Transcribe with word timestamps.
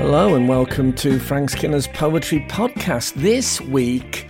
Hello 0.00 0.34
and 0.34 0.48
welcome 0.48 0.94
to 0.94 1.18
Frank 1.18 1.50
Skinner's 1.50 1.86
Poetry 1.88 2.40
Podcast. 2.48 3.12
This 3.16 3.60
week, 3.60 4.26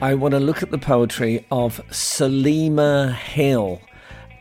I 0.00 0.14
want 0.14 0.32
to 0.32 0.40
look 0.40 0.62
at 0.62 0.70
the 0.70 0.78
poetry 0.78 1.46
of 1.50 1.82
Selima 1.90 3.12
Hill 3.12 3.82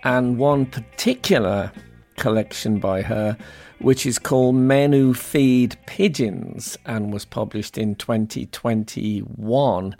and 0.05 0.37
one 0.37 0.65
particular 0.65 1.73
collection 2.15 2.79
by 2.79 3.01
her, 3.01 3.37
which 3.79 4.05
is 4.05 4.17
called 4.17 4.55
Men 4.55 4.93
Who 4.93 5.13
Feed 5.13 5.75
Pigeons 5.87 6.77
and 6.85 7.11
was 7.11 7.25
published 7.25 7.77
in 7.77 7.95
2021. 7.95 9.95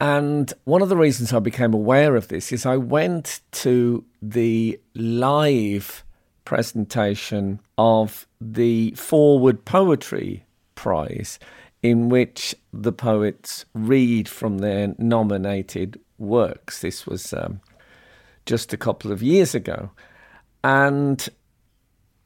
And 0.00 0.52
one 0.64 0.82
of 0.82 0.88
the 0.88 0.96
reasons 0.96 1.32
I 1.32 1.38
became 1.38 1.72
aware 1.72 2.16
of 2.16 2.26
this 2.26 2.50
is 2.50 2.66
I 2.66 2.76
went 2.76 3.38
to 3.52 4.04
the 4.20 4.80
live 4.96 6.02
presentation 6.46 7.60
of 7.76 8.26
the 8.40 8.92
Forward 8.92 9.66
Poetry 9.66 10.46
Prize, 10.74 11.38
in 11.82 12.08
which 12.08 12.54
the 12.72 12.92
poets 12.92 13.66
read 13.74 14.28
from 14.28 14.58
their 14.58 14.94
nominated 14.96 16.00
works. 16.16 16.80
This 16.80 17.06
was 17.06 17.34
um, 17.34 17.60
just 18.46 18.72
a 18.72 18.78
couple 18.78 19.12
of 19.12 19.22
years 19.22 19.54
ago. 19.54 19.90
And 20.64 21.28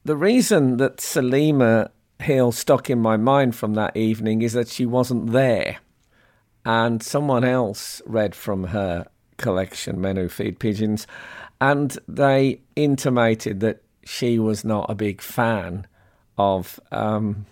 the 0.05 0.15
reason 0.15 0.77
that 0.77 0.97
Selima 0.97 1.91
Hill 2.19 2.53
stuck 2.53 2.89
in 2.89 2.99
my 2.99 3.17
mind 3.17 3.55
from 3.55 3.73
that 3.73 3.97
evening 3.97 4.41
is 4.41 4.53
that 4.53 4.69
she 4.69 4.85
wasn't 4.85 5.31
there 5.31 5.79
and 6.65 7.01
someone 7.01 7.43
else 7.43 8.01
read 8.05 8.35
from 8.35 8.65
her 8.65 9.05
collection, 9.37 9.99
Men 9.99 10.17
Who 10.17 10.29
Feed 10.29 10.59
Pigeons, 10.59 11.07
and 11.59 11.97
they 12.07 12.61
intimated 12.75 13.59
that 13.61 13.83
she 14.03 14.39
was 14.39 14.63
not 14.63 14.89
a 14.89 14.95
big 14.95 15.21
fan 15.21 15.87
of 16.37 16.79
um, 16.91 17.45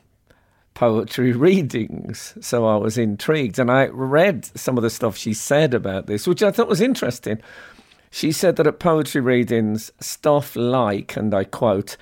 poetry 0.73 1.31
readings. 1.47 2.35
So 2.41 2.65
I 2.65 2.77
was 2.77 2.97
intrigued, 2.97 3.59
and 3.59 3.71
I 3.71 3.87
read 3.87 4.45
some 4.57 4.77
of 4.77 4.83
the 4.83 4.89
stuff 4.89 5.17
she 5.17 5.33
said 5.33 5.73
about 5.73 6.07
this, 6.07 6.27
which 6.27 6.43
I 6.43 6.51
thought 6.51 6.67
was 6.67 6.81
interesting. 6.81 7.41
She 8.11 8.31
said 8.31 8.55
that 8.55 8.67
at 8.67 8.79
poetry 8.79 9.21
readings, 9.21 9.91
stuff 9.99 10.55
like, 10.55 11.15
and 11.15 11.33
I 11.33 11.43
quote, 11.43 11.95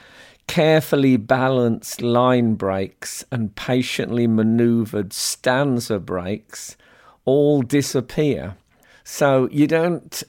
carefully 0.47 1.17
balanced 1.17 2.01
line 2.01 2.55
breaks 2.55 3.25
and 3.31 3.53
patiently 3.55 4.27
maneuvered 4.27 5.11
stanza 5.11 5.99
breaks 5.99 6.77
all 7.25 7.61
disappear. 7.61 8.55
So 9.03 9.49
you 9.51 9.67
don't 9.67 10.23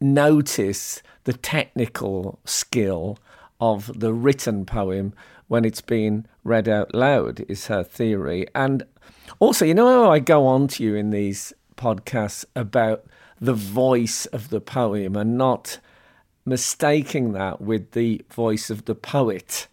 notice 0.00 1.02
the 1.24 1.34
technical 1.34 2.38
skill 2.44 3.18
of 3.62 4.00
the 4.00 4.12
written 4.12 4.66
poem 4.66 5.14
when 5.46 5.64
it's 5.64 5.80
being 5.80 6.26
read 6.42 6.68
out 6.68 6.92
loud, 6.96 7.44
is 7.48 7.68
her 7.68 7.84
theory. 7.84 8.44
And 8.56 8.82
also, 9.38 9.64
you 9.64 9.72
know 9.72 10.10
I 10.10 10.18
go 10.18 10.46
on 10.48 10.66
to 10.68 10.82
you 10.82 10.96
in 10.96 11.10
these 11.10 11.52
podcasts 11.76 12.44
about 12.56 13.04
the 13.40 13.54
voice 13.54 14.26
of 14.26 14.48
the 14.48 14.60
poem 14.60 15.14
and 15.14 15.38
not 15.38 15.78
mistaking 16.44 17.34
that 17.34 17.60
with 17.60 17.92
the 17.92 18.24
voice 18.30 18.68
of 18.68 18.86
the 18.86 18.96
poet. 18.96 19.68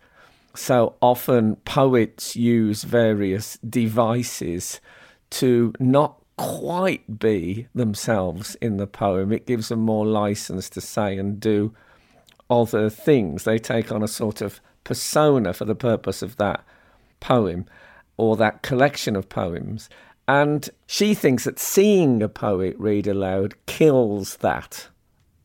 So 0.55 0.95
often, 1.01 1.55
poets 1.57 2.35
use 2.35 2.83
various 2.83 3.57
devices 3.57 4.79
to 5.31 5.73
not 5.79 6.21
quite 6.37 7.17
be 7.19 7.67
themselves 7.73 8.53
in 8.61 8.77
the 8.77 8.87
poem. 8.87 9.31
It 9.31 9.47
gives 9.47 9.69
them 9.69 9.79
more 9.79 10.05
license 10.05 10.69
to 10.71 10.81
say 10.81 11.17
and 11.17 11.39
do 11.39 11.73
other 12.49 12.89
things. 12.89 13.43
They 13.43 13.57
take 13.57 13.91
on 13.91 14.03
a 14.03 14.07
sort 14.07 14.41
of 14.41 14.59
persona 14.83 15.53
for 15.53 15.65
the 15.65 15.75
purpose 15.75 16.21
of 16.21 16.37
that 16.37 16.63
poem 17.19 17.65
or 18.17 18.35
that 18.37 18.61
collection 18.61 19.15
of 19.15 19.29
poems. 19.29 19.89
And 20.27 20.69
she 20.87 21.13
thinks 21.13 21.43
that 21.45 21.59
seeing 21.59 22.21
a 22.21 22.29
poet 22.29 22.75
read 22.77 23.07
aloud 23.07 23.55
kills 23.65 24.37
that 24.37 24.87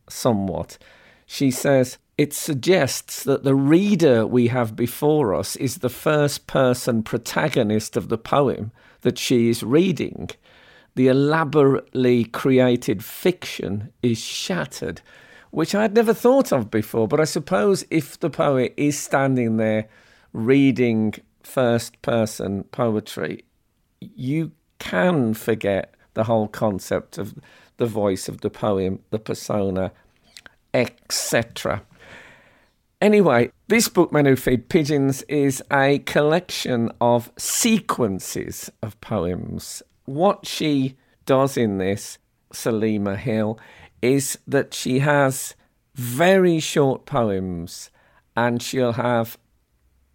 somewhat. 0.09 0.79
She 1.27 1.51
says, 1.51 1.99
it 2.17 2.33
suggests 2.33 3.25
that 3.25 3.45
the 3.45 3.55
reader 3.55 4.27
we 4.27 4.49
have 4.49 4.77
before 4.77 5.35
us 5.35 5.57
is 5.57 5.79
the 5.79 5.89
first 5.89 6.47
person 6.47 7.03
protagonist 7.03 7.97
of 7.97 8.09
the 8.09 8.19
poem 8.19 8.73
that 9.01 9.19
she 9.19 9.49
is 9.49 9.63
reading 9.63 10.31
the 10.95 11.09
elaborately 11.09 12.25
created 12.25 13.05
fiction 13.05 13.93
is 14.03 14.19
shattered, 14.19 15.01
which 15.55 15.75
I 15.75 15.83
had 15.83 15.95
never 15.95 16.13
thought 16.13 16.53
of 16.53 16.71
before. 16.71 17.07
But 17.07 17.21
I 17.21 17.25
suppose 17.25 17.85
if 17.91 18.19
the 18.19 18.31
poet 18.31 18.75
is 18.77 18.99
standing 18.99 19.57
there 19.57 19.89
reading 20.33 21.15
first 21.43 22.01
person 22.03 22.65
poetry, 22.65 23.45
you 24.01 24.53
can 24.79 25.33
forget 25.35 25.95
the 26.15 26.25
whole 26.25 26.49
concept 26.49 27.19
of 27.19 27.35
the 27.77 27.87
voice 27.87 28.29
of 28.29 28.41
the 28.41 28.51
poem, 28.51 29.01
the 29.11 29.19
persona, 29.19 29.93
etc. 30.73 31.83
Anyway, 33.01 33.51
this 33.69 33.89
book, 33.89 34.13
Men 34.13 34.27
Who 34.27 34.37
Feed 34.37 34.69
Pigeons, 34.69 35.23
is 35.23 35.63
a 35.73 35.99
collection 36.01 36.91
of 37.01 37.31
sequences 37.37 38.71
of 38.83 39.01
poems 39.01 39.83
what 40.05 40.47
she 40.47 40.97
does 41.27 41.57
in 41.57 41.79
this, 41.79 42.19
Selima 42.53 43.17
Hill, 43.17 43.59
is 44.05 44.39
that 44.47 44.75
she 44.75 44.99
has 44.99 45.55
very 45.95 46.61
short 46.61 47.07
poems 47.07 47.91
and 48.37 48.63
she'll 48.63 48.93
have 48.93 49.39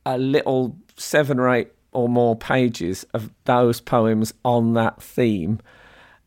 a 0.06 0.18
little 0.18 0.78
seven 0.96 1.40
or 1.40 1.50
eight 1.50 1.72
or 1.92 2.08
more 2.08 2.36
pages 2.36 3.04
of 3.14 3.32
those 3.46 3.82
poems 3.82 4.34
on 4.46 4.74
that 4.74 5.02
theme. 5.02 5.60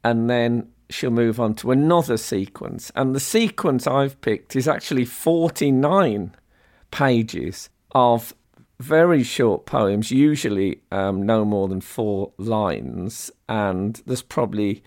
And 0.03 0.29
then 0.29 0.73
she'll 0.91 1.13
move 1.13 1.39
on 1.39 1.55
to 1.55 1.71
another 1.71 2.17
sequence. 2.17 2.91
And 2.97 3.15
the 3.15 3.21
sequence 3.21 3.87
I've 3.87 4.21
picked 4.21 4.57
is 4.57 4.67
actually 4.67 5.05
49 5.05 6.35
pages 6.91 7.71
of 7.93 8.35
very 8.81 9.23
short 9.23 9.67
poems, 9.67 10.11
usually 10.11 10.81
um, 10.91 11.23
no 11.23 11.45
more 11.45 11.69
than 11.69 11.81
four 11.81 12.33
lines, 12.39 13.31
and 13.49 14.03
there's 14.05 14.23
probably, 14.23 14.83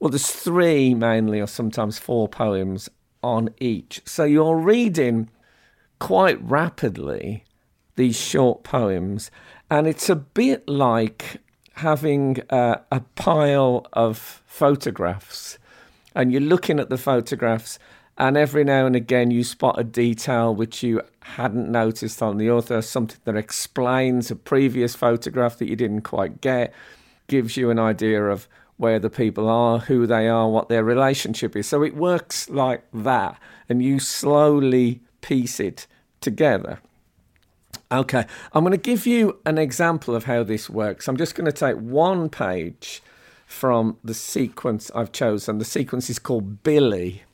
well, 0.00 0.10
there's 0.10 0.30
three 0.30 0.94
mainly, 0.94 1.40
or 1.40 1.46
sometimes 1.46 1.98
four 1.98 2.28
poems 2.28 2.88
on 3.22 3.50
each. 3.58 4.00
So 4.06 4.24
you're 4.24 4.56
reading 4.56 5.30
quite 5.98 6.42
rapidly 6.42 7.44
these 7.96 8.16
short 8.16 8.64
poems, 8.64 9.30
and 9.70 9.86
it's 9.86 10.08
a 10.08 10.16
bit 10.16 10.66
like 10.68 11.36
having 11.74 12.40
uh, 12.50 12.76
a 12.90 13.00
pile 13.14 13.86
of 13.92 14.42
photographs, 14.46 15.58
and 16.14 16.32
you're 16.32 16.40
looking 16.40 16.80
at 16.80 16.88
the 16.88 16.98
photographs 16.98 17.78
and 18.20 18.36
every 18.36 18.64
now 18.64 18.84
and 18.84 18.94
again 18.94 19.30
you 19.30 19.42
spot 19.42 19.78
a 19.78 19.84
detail 19.84 20.54
which 20.54 20.82
you 20.82 21.00
hadn't 21.22 21.70
noticed 21.70 22.22
on 22.22 22.36
the 22.36 22.50
author, 22.50 22.82
something 22.82 23.18
that 23.24 23.34
explains 23.34 24.30
a 24.30 24.36
previous 24.36 24.94
photograph 24.94 25.56
that 25.56 25.68
you 25.68 25.74
didn't 25.74 26.02
quite 26.02 26.42
get, 26.42 26.74
gives 27.28 27.56
you 27.56 27.70
an 27.70 27.78
idea 27.78 28.22
of 28.26 28.46
where 28.80 28.98
the 28.98 29.10
people 29.10 29.46
are, 29.46 29.78
who 29.78 30.06
they 30.06 30.26
are, 30.26 30.48
what 30.48 30.70
their 30.70 30.82
relationship 30.82 31.54
is. 31.54 31.68
So 31.68 31.82
it 31.82 31.94
works 31.94 32.48
like 32.48 32.82
that, 32.94 33.38
and 33.68 33.82
you 33.82 34.00
slowly 34.00 35.02
piece 35.20 35.60
it 35.60 35.86
together. 36.22 36.80
Okay, 37.92 38.24
I'm 38.54 38.64
going 38.64 38.72
to 38.72 38.78
give 38.78 39.06
you 39.06 39.38
an 39.44 39.58
example 39.58 40.16
of 40.16 40.24
how 40.24 40.44
this 40.44 40.70
works. 40.70 41.08
I'm 41.08 41.18
just 41.18 41.34
going 41.34 41.44
to 41.44 41.52
take 41.52 41.76
one 41.76 42.30
page 42.30 43.02
from 43.44 43.98
the 44.02 44.14
sequence 44.14 44.90
I've 44.94 45.12
chosen. 45.12 45.58
The 45.58 45.64
sequence 45.66 46.08
is 46.08 46.18
called 46.18 46.62
Billy. 46.62 47.24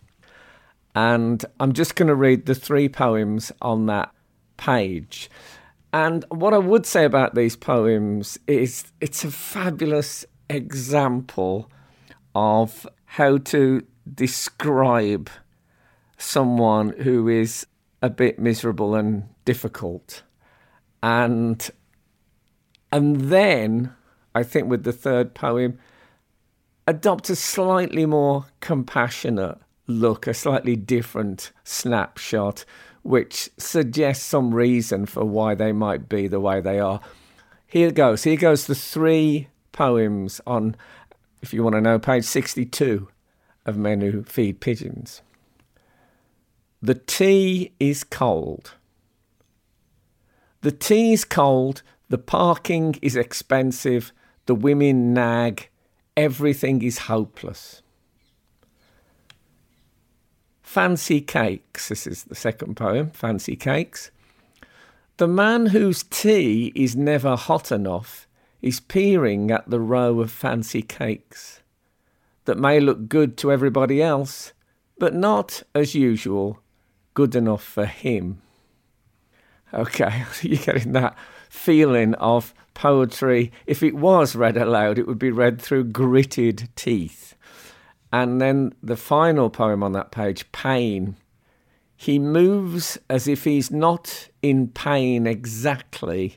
And 0.97 1.45
I'm 1.61 1.75
just 1.75 1.95
going 1.95 2.09
to 2.09 2.15
read 2.17 2.47
the 2.47 2.57
three 2.57 2.89
poems 2.89 3.53
on 3.63 3.87
that 3.87 4.11
page. 4.57 5.31
And 5.93 6.25
what 6.29 6.55
I 6.55 6.59
would 6.59 6.87
say 6.87 7.05
about 7.05 7.37
these 7.37 7.55
poems 7.55 8.37
is 8.49 8.91
it's 9.01 9.23
a 9.23 9.31
fabulous 9.31 10.25
example 10.49 11.71
of 12.35 12.87
how 13.05 13.39
to 13.39 13.85
describe 14.13 15.31
someone 16.19 16.91
who 17.01 17.29
is 17.29 17.67
a 18.03 18.11
bit 18.11 18.39
miserable 18.39 18.95
and 18.95 19.29
difficult. 19.45 20.23
And 21.03 21.69
and 22.93 23.17
then 23.33 23.93
I 24.35 24.43
think 24.43 24.69
with 24.69 24.85
the 24.85 24.93
third 24.93 25.35
poem, 25.35 25.79
adopt 26.87 27.31
a 27.31 27.37
slightly 27.37 28.07
more 28.07 28.47
compassionate 28.61 29.59
look, 29.87 30.27
a 30.27 30.35
slightly 30.35 30.77
different 30.77 31.53
snapshot, 31.65 32.65
which 33.03 33.51
suggests 33.57 34.25
some 34.25 34.55
reason 34.55 35.07
for 35.07 35.25
why 35.25 35.55
they 35.55 35.73
might 35.73 36.09
be 36.09 36.29
the 36.29 36.41
way 36.41 36.61
they 36.61 36.79
are. 36.79 37.01
Here 37.67 37.91
goes. 37.91 38.25
Here 38.25 38.37
goes 38.37 38.67
the 38.67 38.75
three 38.75 39.49
poems 39.77 40.41
on, 40.47 40.75
if 41.43 41.53
you 41.53 41.63
want 41.63 41.75
to 41.75 41.81
know, 41.81 41.99
page 41.99 42.25
62 42.25 43.09
of 43.67 43.77
Men 43.77 44.01
Who 44.01 44.23
Feed 44.25 44.61
Pigeons. 44.61 45.23
The 46.83 46.95
tea 46.95 47.73
is 47.79 48.03
cold. 48.03 48.73
The 50.63 50.73
tea 50.73 51.13
is 51.13 51.25
cold, 51.25 51.83
The 52.09 52.19
parking 52.19 52.97
is 53.03 53.17
expensive, 53.17 54.13
the 54.47 54.55
women 54.55 55.13
nag, 55.13 55.69
everything 56.17 56.83
is 56.83 56.99
hopeless. 56.99 57.83
Fancy 60.63 61.21
Cakes, 61.21 61.89
this 61.89 62.07
is 62.07 62.25
the 62.25 62.35
second 62.35 62.77
poem, 62.77 63.11
Fancy 63.11 63.57
Cakes. 63.57 64.11
The 65.17 65.27
man 65.27 65.67
whose 65.67 66.03
tea 66.05 66.73
is 66.75 66.95
never 66.95 67.35
hot 67.35 67.73
enough 67.73 68.26
is 68.67 68.81
peering 68.81 69.53
at 69.53 69.71
the 69.71 69.79
row 69.79 70.21
of 70.21 70.33
fancy 70.33 70.83
cakes 70.83 71.61
that 72.47 72.59
may 72.59 72.81
look 72.81 73.09
good 73.09 73.37
to 73.39 73.53
everybody 73.53 74.03
else, 74.03 74.53
but 74.99 75.15
not, 75.15 75.63
as 75.73 75.95
usual, 75.95 76.59
good 77.15 77.37
enough 77.37 77.63
for 77.63 77.87
him. 77.87 78.43
Okay, 79.73 80.25
you're 80.43 80.59
getting 80.59 80.93
that 80.93 81.17
feeling 81.49 82.15
of 82.15 82.53
poetry. 82.75 83.53
If 83.67 83.85
it 83.85 83.95
was 83.95 84.35
read 84.35 84.57
aloud, 84.57 84.99
it 84.99 85.07
would 85.07 85.19
be 85.19 85.31
read 85.31 85.63
through 85.63 85.85
gritted 85.85 86.69
teeth. 86.75 87.37
And 88.13 88.41
then 88.41 88.75
the 88.83 88.97
final 88.97 89.49
poem 89.49 89.85
on 89.85 89.93
that 89.93 90.11
page, 90.11 90.51
Pain. 90.51 91.17
He 91.97 92.19
moves 92.19 92.99
as 93.09 93.27
if 93.29 93.45
he's 93.45 93.71
not 93.71 94.29
in 94.43 94.69
pain 94.69 95.27
exactly, 95.27 96.37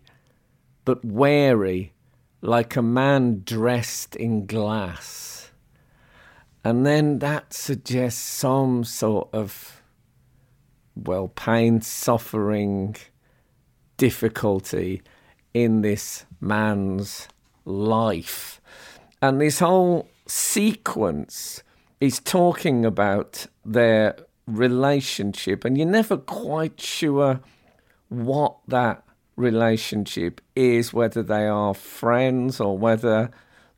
but 0.86 1.04
wary, 1.04 1.92
like 2.42 2.76
a 2.76 2.82
man 2.82 3.42
dressed 3.44 4.16
in 4.16 4.46
glass. 4.46 5.52
And 6.64 6.86
then 6.86 7.20
that 7.20 7.54
suggests 7.54 8.22
some 8.22 8.84
sort 8.84 9.30
of, 9.34 9.82
well, 10.96 11.30
pain, 11.30 11.82
suffering, 11.82 12.96
difficulty 13.98 15.02
in 15.54 15.82
this 15.82 16.26
man's 16.40 17.28
life. 17.66 18.62
And 19.22 19.42
this 19.42 19.60
whole 19.60 20.08
sequence 20.28 21.64
is 22.00 22.20
talking 22.20 22.86
about 22.86 23.48
their 23.66 24.16
relationship, 24.48 25.66
and 25.66 25.78
you're 25.78 25.88
never 25.88 26.18
quite 26.18 26.80
sure 26.80 27.42
what 28.08 28.58
that 28.68 29.04
relationship 29.40 30.42
is, 30.56 30.94
whether 30.94 31.24
they 31.24 31.48
are 31.48 31.74
friends 31.74 32.60
or 32.60 32.78
whether 32.78 33.32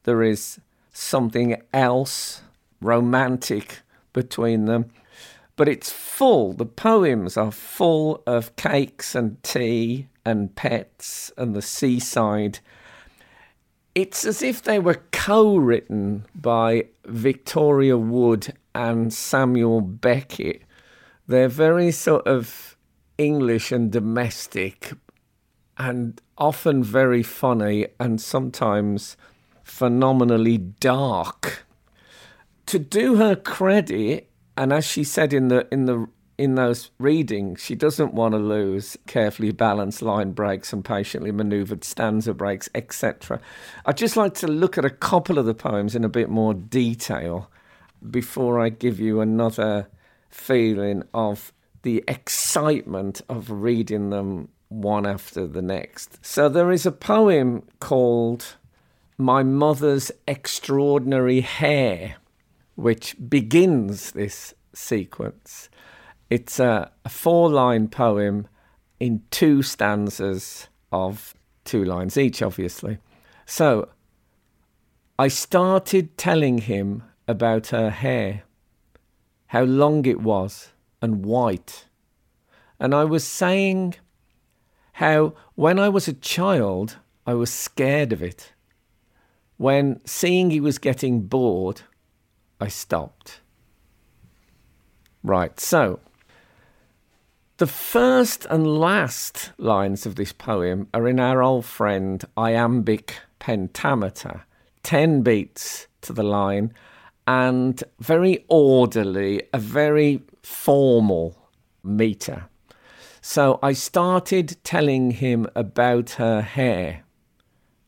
there 0.03 0.23
is 0.23 0.59
something 0.91 1.61
else 1.73 2.41
romantic 2.81 3.79
between 4.11 4.65
them. 4.65 4.91
But 5.55 5.69
it's 5.69 5.91
full, 5.91 6.53
the 6.53 6.65
poems 6.65 7.37
are 7.37 7.51
full 7.51 8.23
of 8.25 8.55
cakes 8.55 9.13
and 9.13 9.41
tea 9.43 10.07
and 10.25 10.55
pets 10.55 11.31
and 11.37 11.55
the 11.55 11.61
seaside. 11.61 12.59
It's 13.93 14.25
as 14.25 14.41
if 14.41 14.63
they 14.63 14.79
were 14.79 15.01
co 15.11 15.57
written 15.57 16.25
by 16.33 16.85
Victoria 17.05 17.97
Wood 17.97 18.53
and 18.73 19.13
Samuel 19.13 19.81
Beckett. 19.81 20.63
They're 21.27 21.49
very 21.49 21.91
sort 21.91 22.25
of 22.25 22.77
English 23.17 23.71
and 23.71 23.91
domestic 23.91 24.93
and 25.81 26.21
often 26.37 26.83
very 26.83 27.23
funny 27.23 27.87
and 27.99 28.21
sometimes 28.21 29.17
phenomenally 29.63 30.57
dark. 30.57 31.65
To 32.67 32.77
do 32.77 33.15
her 33.15 33.35
credit, 33.35 34.29
and 34.55 34.71
as 34.71 34.85
she 34.85 35.03
said 35.03 35.33
in 35.33 35.47
the 35.47 35.67
in 35.71 35.85
the 35.85 36.07
in 36.37 36.53
those 36.55 36.91
readings, 36.99 37.61
she 37.61 37.73
doesn't 37.73 38.13
want 38.13 38.33
to 38.33 38.37
lose 38.37 38.95
carefully 39.07 39.51
balanced 39.51 40.03
line 40.03 40.31
breaks 40.33 40.71
and 40.71 40.85
patiently 40.85 41.31
manoeuvred 41.31 41.83
stanza 41.83 42.33
breaks, 42.33 42.69
etc. 42.75 43.39
I'd 43.85 43.97
just 43.97 44.15
like 44.15 44.35
to 44.35 44.47
look 44.47 44.77
at 44.77 44.85
a 44.85 44.89
couple 44.89 45.39
of 45.39 45.45
the 45.47 45.55
poems 45.55 45.95
in 45.95 46.03
a 46.03 46.09
bit 46.09 46.29
more 46.29 46.53
detail 46.53 47.49
before 48.09 48.59
I 48.59 48.69
give 48.69 48.99
you 48.99 49.19
another 49.19 49.87
feeling 50.29 51.03
of 51.11 51.51
the 51.81 52.03
excitement 52.07 53.21
of 53.27 53.49
reading 53.49 54.11
them 54.11 54.49
one 54.71 55.06
after 55.06 55.45
the 55.45 55.62
next. 55.62 56.18
So 56.25 56.47
there 56.47 56.71
is 56.71 56.85
a 56.85 56.91
poem 56.91 57.63
called 57.79 58.56
My 59.18 59.44
Mother's 59.44 60.12
Extraordinary 60.27 61.41
Hair, 61.41 62.15
which 62.75 63.15
begins 63.29 64.12
this 64.12 64.53
sequence. 64.73 65.69
It's 66.29 66.59
a, 66.59 66.91
a 67.03 67.09
four 67.09 67.50
line 67.50 67.89
poem 67.89 68.47
in 69.00 69.21
two 69.29 69.62
stanzas 69.62 70.69
of 70.91 71.33
two 71.65 71.83
lines 71.83 72.17
each, 72.17 72.41
obviously. 72.41 72.97
So 73.45 73.89
I 75.19 75.27
started 75.27 76.17
telling 76.17 76.59
him 76.59 77.03
about 77.27 77.67
her 77.67 77.89
hair, 77.89 78.44
how 79.47 79.63
long 79.63 80.06
it 80.06 80.21
was 80.21 80.69
and 81.01 81.25
white. 81.25 81.88
And 82.79 82.95
I 82.95 83.03
was 83.03 83.27
saying 83.27 83.95
how 85.01 85.33
when 85.56 85.80
I 85.80 85.89
was 85.89 86.07
a 86.07 86.13
child, 86.13 86.98
I 87.25 87.33
was 87.33 87.51
scared 87.51 88.13
of 88.13 88.21
it. 88.21 88.53
When 89.57 90.00
seeing 90.06 90.51
he 90.51 90.59
was 90.59 90.77
getting 90.77 91.21
bored, 91.21 91.81
I 92.59 92.68
stopped. 92.68 93.42
Right, 95.24 95.59
so 95.59 96.00
the 97.57 97.65
first 97.65 98.45
and 98.45 98.80
last 98.80 99.53
lines 99.57 100.06
of 100.06 100.18
this 100.18 100.33
poem 100.33 100.88
are 100.94 101.07
in 101.07 101.19
our 101.19 101.42
old 101.42 101.65
friend 101.65 102.24
iambic 102.38 103.15
pentameter, 103.39 104.44
10 104.83 105.24
beats 105.24 105.88
to 106.01 106.13
the 106.13 106.21
line, 106.21 106.75
and 107.25 107.83
very 108.00 108.45
orderly, 108.50 109.42
a 109.51 109.57
very 109.57 110.21
formal 110.44 111.36
meter. 111.83 112.50
So 113.21 113.59
I 113.62 113.73
started 113.73 114.57
telling 114.63 115.12
him 115.12 115.47
about 115.56 116.12
her 116.12 116.41
hair. 116.41 117.03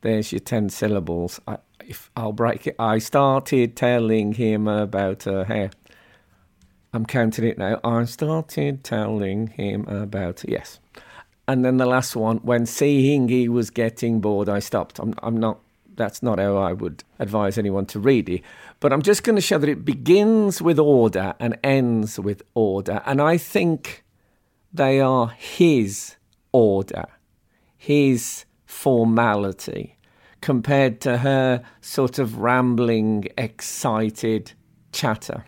There's 0.02 0.32
your 0.32 0.40
10 0.40 0.70
syllables. 0.70 1.42
I, 1.48 1.58
if 1.88 2.12
I'll 2.16 2.34
break 2.34 2.68
it, 2.68 2.76
I 2.78 3.00
started 3.00 3.76
telling 3.76 4.34
him 4.34 4.68
about 4.68 5.24
her 5.24 5.44
hair. 5.44 5.72
I'm 6.94 7.08
counting 7.08 7.46
it 7.46 7.58
now. 7.58 7.80
I 7.84 8.06
started 8.06 8.84
telling 8.84 9.48
him 9.48 9.88
about. 9.88 10.44
Yes. 10.48 10.80
And 11.48 11.66
then 11.66 11.78
the 11.78 11.88
last 11.88 12.16
one, 12.16 12.38
when 12.38 12.68
seeing 12.68 13.28
he 13.28 13.50
was 13.50 13.72
getting 13.72 14.22
bored, 14.22 14.48
I 14.48 14.60
stopped. 14.60 15.00
I'm, 15.00 15.16
I'm 15.24 15.38
not, 15.38 15.60
that's 15.96 16.22
not 16.22 16.38
how 16.38 16.58
I 16.58 16.74
would 16.74 17.04
advise 17.18 17.58
anyone 17.58 17.88
to 17.88 18.00
read 18.00 18.30
it. 18.30 18.44
But 18.80 18.94
I'm 18.94 19.02
just 19.02 19.24
going 19.24 19.36
to 19.36 19.42
show 19.42 19.58
that 19.58 19.70
it 19.70 19.84
begins 19.84 20.62
with 20.62 20.78
order 20.78 21.34
and 21.40 21.58
ends 21.64 22.20
with 22.20 22.44
order. 22.54 23.02
And 23.08 23.20
I 23.20 23.38
think 23.38 24.03
they 24.74 25.00
are 25.00 25.28
his 25.30 26.16
order, 26.52 27.06
his 27.78 28.46
formality, 28.66 29.98
compared 30.42 31.00
to 31.02 31.20
her 31.20 31.64
sort 31.80 32.20
of 32.20 32.40
rambling, 32.40 33.28
excited 33.38 34.54
chatter. 34.92 35.46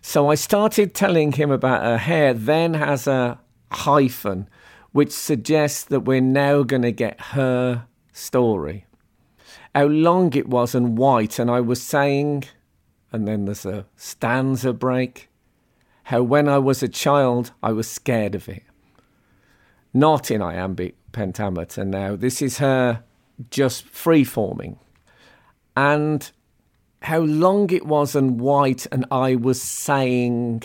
So 0.00 0.30
I 0.30 0.36
started 0.36 0.94
telling 0.94 1.32
him 1.32 1.50
about 1.50 1.84
her 1.84 1.98
hair, 1.98 2.32
then 2.32 2.74
has 2.74 3.06
a 3.06 3.38
hyphen, 3.70 4.48
which 4.92 5.12
suggests 5.12 5.84
that 5.84 6.00
we're 6.00 6.20
now 6.20 6.62
going 6.62 6.82
to 6.82 6.92
get 6.92 7.20
her 7.20 7.86
story. 8.12 8.86
How 9.74 9.86
long 9.86 10.32
it 10.34 10.48
was 10.48 10.74
and 10.74 10.96
white, 10.96 11.38
and 11.38 11.50
I 11.50 11.60
was 11.60 11.82
saying, 11.82 12.44
and 13.12 13.28
then 13.28 13.44
there's 13.44 13.66
a 13.66 13.86
stanza 13.96 14.72
break, 14.72 15.28
how 16.08 16.22
when 16.22 16.48
I 16.48 16.56
was 16.56 16.82
a 16.82 16.88
child 16.88 17.52
I 17.62 17.72
was 17.72 17.86
scared 17.86 18.34
of 18.34 18.48
it. 18.48 18.62
Not 19.92 20.30
in 20.30 20.40
iambic 20.40 20.96
pentameter 21.12 21.84
now. 21.84 22.16
This 22.16 22.40
is 22.40 22.56
her 22.58 23.04
just 23.50 23.84
free 23.84 24.24
forming. 24.24 24.78
And 25.76 26.30
how 27.02 27.18
long 27.18 27.68
it 27.70 27.84
was 27.84 28.16
and 28.16 28.40
white, 28.40 28.86
and 28.90 29.04
I 29.10 29.34
was 29.34 29.60
saying 29.60 30.62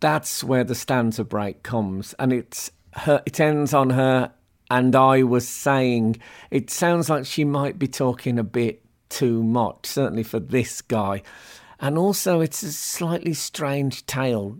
that's 0.00 0.42
where 0.42 0.64
the 0.64 0.74
stanza 0.74 1.22
break 1.22 1.62
comes, 1.62 2.14
and 2.18 2.32
it's 2.32 2.72
her. 2.94 3.22
It 3.24 3.38
ends 3.38 3.72
on 3.72 3.90
her, 3.90 4.32
and 4.72 4.96
I 4.96 5.22
was 5.22 5.46
saying. 5.46 6.16
It 6.50 6.68
sounds 6.68 7.08
like 7.08 7.26
she 7.26 7.44
might 7.44 7.78
be 7.78 7.86
talking 7.86 8.40
a 8.40 8.44
bit 8.44 8.82
too 9.08 9.44
much, 9.44 9.86
certainly 9.86 10.24
for 10.24 10.40
this 10.40 10.82
guy, 10.82 11.22
and 11.80 11.98
also 11.98 12.40
it's 12.40 12.62
a 12.62 12.72
slightly 12.72 13.34
strange 13.34 14.06
tale 14.06 14.56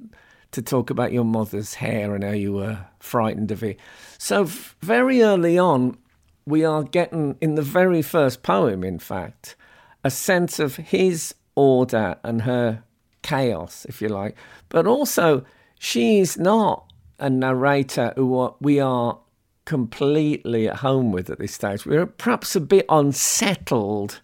to 0.53 0.63
talk 0.63 0.91
about 0.91 1.13
your 1.13 1.25
mother's 1.25 1.75
hair 1.75 2.15
and 2.15 2.23
how 2.23 2.31
you 2.31 2.53
were 2.53 2.87
frightened 3.01 3.51
of 3.51 3.63
it. 3.63 3.79
So 4.19 4.45
very 4.81 5.23
early 5.23 5.59
on, 5.59 5.99
we 6.47 6.65
are 6.65 6.83
getting 6.83 7.37
in 7.41 7.55
the 7.55 7.63
very 7.63 8.03
first 8.03 8.43
poem, 8.43 8.85
in 8.85 8.99
fact 8.99 9.57
a 10.05 10.11
sense 10.11 10.59
of 10.59 10.77
his 10.77 11.35
order 11.55 12.17
and 12.23 12.43
her 12.43 12.85
chaos, 13.23 13.87
if 13.89 14.03
you 14.03 14.09
like. 14.09 14.37
But 14.69 14.87
also, 14.87 15.45
she's 15.79 16.39
not 16.39 16.93
a 17.19 17.31
narrator 17.31 18.13
who 18.15 18.55
we 18.61 18.79
are 18.81 19.19
completely 19.65 20.69
at 20.69 20.77
home 20.77 21.11
with 21.11 21.31
at 21.31 21.39
this 21.39 21.55
stage. 21.55 21.87
We're 21.87 22.07
perhaps 22.07 22.55
a 22.55 22.61
bit 22.61 22.85
unsettled 22.89 24.21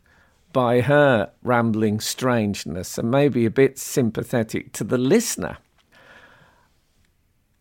by 0.53 0.81
her 0.81 1.31
rambling 1.43 2.01
strangeness 2.01 2.99
and 2.99 3.11
maybe 3.11 3.47
a 3.47 3.51
bit 3.51 3.79
sympathetic 3.79 4.73
to 4.73 4.85
the 4.85 4.99
listener. 4.99 5.59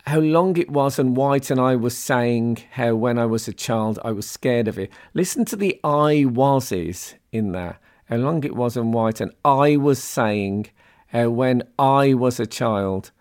How 0.06 0.20
long 0.20 0.58
it 0.58 0.72
was, 0.72 0.98
and 0.98 1.16
White 1.16 1.52
and 1.52 1.60
I 1.60 1.76
was 1.76 1.96
saying 1.96 2.64
how 2.72 2.96
when 2.96 3.20
I 3.20 3.26
was 3.28 3.48
a 3.48 3.54
child 3.54 4.00
I 4.04 4.12
was 4.12 4.28
scared 4.28 4.68
of 4.68 4.80
it. 4.80 4.92
Listen 5.14 5.46
to 5.46 5.56
the 5.56 5.80
I 5.84 6.26
wases 6.26 7.16
in 7.32 7.52
there. 7.52 7.80
How 8.06 8.16
long 8.16 8.44
it 8.44 8.56
was, 8.56 8.76
and 8.76 8.92
White 8.92 9.22
and 9.22 9.32
I 9.46 9.78
was 9.78 10.02
saying 10.02 10.70
how 11.10 11.30
when 11.30 11.64
I 11.78 12.16
was 12.16 12.40
a 12.40 12.48
child 12.48 13.12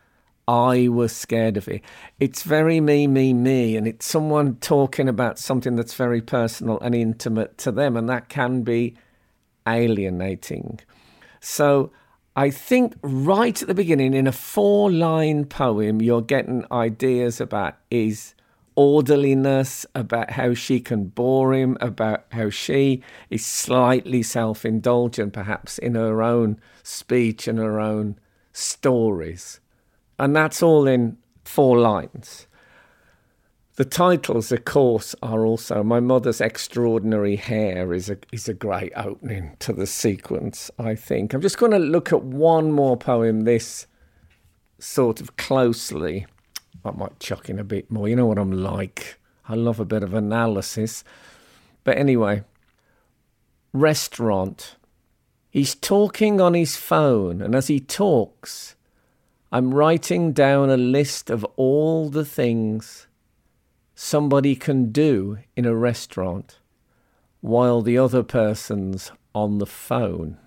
I 0.49 0.89
was 0.89 1.15
scared 1.15 1.59
of 1.59 1.69
it. 1.69 1.83
It's 2.19 2.43
very 2.43 2.81
me, 2.81 3.07
me, 3.07 3.35
me, 3.35 3.77
and 3.77 3.87
it's 3.87 4.07
someone 4.07 4.57
talking 4.57 5.07
about 5.07 5.39
something 5.39 5.77
that's 5.77 5.93
very 5.93 6.23
personal 6.23 6.81
and 6.81 6.95
intimate 6.95 7.59
to 7.59 7.71
them, 7.71 7.99
and 7.99 8.09
that 8.09 8.31
can 8.31 8.63
be 8.63 8.97
alienating. 9.75 10.81
So 11.41 11.93
I 12.37 12.51
think 12.51 12.95
right 13.03 13.61
at 13.61 13.69
the 13.69 13.75
beginning, 13.75 14.15
in 14.15 14.27
a 14.27 14.33
four 14.33 14.91
line 14.91 15.45
poem, 15.45 16.01
you're 16.01 16.23
getting 16.23 16.65
ideas 16.71 17.41
about 17.41 17.77
his 17.91 18.35
orderliness, 18.77 19.85
about 19.95 20.31
how 20.31 20.55
she 20.55 20.79
can 20.79 21.07
bore 21.07 21.53
him, 21.53 21.77
about 21.81 22.27
how 22.31 22.49
she 22.49 23.03
is 23.29 23.45
slightly 23.45 24.23
self 24.23 24.65
indulgent, 24.65 25.33
perhaps 25.33 25.79
in 25.79 25.95
her 25.97 26.23
own 26.23 26.61
speech 26.83 27.49
and 27.49 27.59
her 27.59 27.81
own 27.81 28.19
stories. 28.53 29.61
And 30.19 30.35
that's 30.35 30.63
all 30.63 30.87
in 30.87 31.19
four 31.45 31.79
lines. 31.79 32.48
The 33.79 33.85
titles, 33.85 34.51
of 34.51 34.65
course, 34.65 35.15
are 35.23 35.47
also 35.47 35.85
My 35.85 36.01
Mother's 36.01 36.41
Extraordinary 36.41 37.37
Hair 37.37 37.95
is 37.95 38.11
a, 38.11 38.19
is 38.33 38.49
a 38.49 38.53
great 38.53 38.93
opening 38.97 39.55
to 39.61 39.73
the 39.73 39.87
sequence, 39.87 40.69
I 40.81 40.97
think. 40.97 41.33
I'm 41.33 41.41
just 41.41 41.59
going 41.59 41.71
to 41.71 41.79
look 41.79 42.13
at 42.13 42.25
one 42.25 42.73
more 42.73 42.97
poem, 42.97 43.43
this 43.43 43.87
sort 44.81 45.21
of 45.21 45.37
closely. 45.37 46.27
I 46.85 46.91
might 46.91 47.21
chuck 47.21 47.49
in 47.49 47.61
a 47.61 47.63
bit 47.63 47.89
more. 47.89 48.09
You 48.09 48.17
know 48.17 48.27
what 48.27 48.41
I'm 48.41 48.51
like. 48.51 49.21
I 49.49 49.55
love 49.55 49.79
a 49.79 49.85
bit 49.85 50.03
of 50.03 50.13
analysis. 50.13 51.05
But 51.85 51.99
anyway, 51.99 52.43
restaurant. 53.73 54.75
He's 55.51 55.77
talking 55.77 56.41
on 56.41 56.55
his 56.55 56.77
phone, 56.77 57.41
and 57.41 57.55
as 57.55 57.69
he 57.69 57.79
talks, 57.79 58.75
I'm 59.53 59.73
writing 59.73 60.33
down 60.33 60.69
a 60.69 60.77
list 60.77 61.31
of 61.31 61.45
all 61.55 62.09
the 62.09 62.25
things 62.25 63.05
somebody 64.01 64.55
can 64.55 64.93
do 64.93 65.37
in 65.57 65.65
a 65.65 65.75
restaurant 65.75 66.61
while 67.41 67.83
the 67.83 67.99
other 67.99 68.23
person's 68.23 69.11
on 69.35 69.59
the 69.59 69.67
phone. 69.67 70.39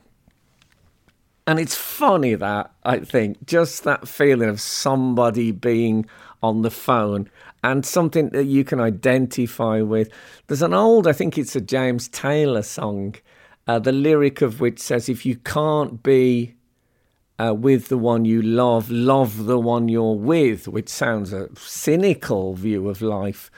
And 1.46 1.60
it's 1.60 1.76
funny 1.76 2.34
that, 2.34 2.72
I 2.86 3.00
think, 3.00 3.46
just 3.46 3.84
that 3.84 4.08
feeling 4.08 4.48
of 4.48 4.62
somebody 4.62 5.52
being 5.52 6.06
on 6.42 6.62
the 6.62 6.72
phone 6.72 7.30
and 7.62 7.86
something 7.86 8.30
that 8.30 8.46
you 8.46 8.64
can 8.64 8.80
identify 8.80 9.82
with. 9.82 10.10
There's 10.48 10.62
an 10.62 10.74
old, 10.74 11.06
I 11.06 11.12
think 11.12 11.38
it's 11.38 11.56
a 11.56 11.62
James 11.62 12.08
Taylor 12.08 12.62
song, 12.62 13.16
uh, 13.68 13.80
the 13.80 13.92
lyric 13.92 14.42
of 14.42 14.62
which 14.62 14.80
says, 14.80 15.10
If 15.10 15.26
you 15.26 15.36
can't 15.36 16.02
be 16.02 16.56
uh, 17.42 17.54
with 17.54 17.88
the 17.88 17.98
one 17.98 18.26
you 18.26 18.42
love, 18.42 18.92
love 18.92 19.46
the 19.46 19.60
one 19.60 19.88
you're 19.88 20.16
with, 20.16 20.68
which 20.68 20.90
sounds 20.90 21.34
a 21.34 21.50
cynical 21.56 22.54
view 22.54 22.88
of 22.90 23.02
life, 23.02 23.50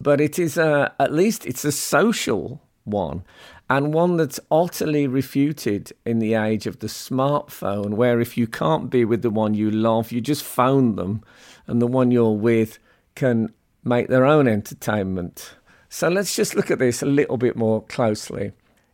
but 0.00 0.20
it 0.20 0.38
is 0.38 0.58
a, 0.58 0.92
at 0.98 1.12
least 1.12 1.46
it's 1.46 1.64
a 1.64 1.72
social 1.72 2.60
one 2.84 3.22
and 3.70 3.94
one 3.94 4.16
that's 4.16 4.40
utterly 4.50 5.06
refuted 5.06 5.92
in 6.04 6.18
the 6.18 6.34
age 6.34 6.66
of 6.66 6.80
the 6.80 6.88
smartphone, 6.88 7.94
where 7.94 8.20
if 8.20 8.36
you 8.36 8.46
can't 8.46 8.90
be 8.90 9.02
with 9.04 9.22
the 9.22 9.30
one 9.30 9.54
you 9.54 9.70
love, 9.70 10.12
you 10.12 10.20
just 10.20 10.44
phone 10.44 10.96
them, 10.96 11.22
and 11.66 11.80
the 11.80 11.86
one 11.86 12.10
you're 12.10 12.36
with 12.36 12.78
can 13.14 13.52
make 13.82 14.08
their 14.08 14.26
own 14.26 14.46
entertainment. 14.46 15.54
So 15.88 16.08
let's 16.08 16.36
just 16.36 16.54
look 16.54 16.70
at 16.70 16.80
this 16.80 17.00
a 17.00 17.06
little 17.06 17.38
bit 17.38 17.56
more 17.56 17.82
closely. 17.82 18.52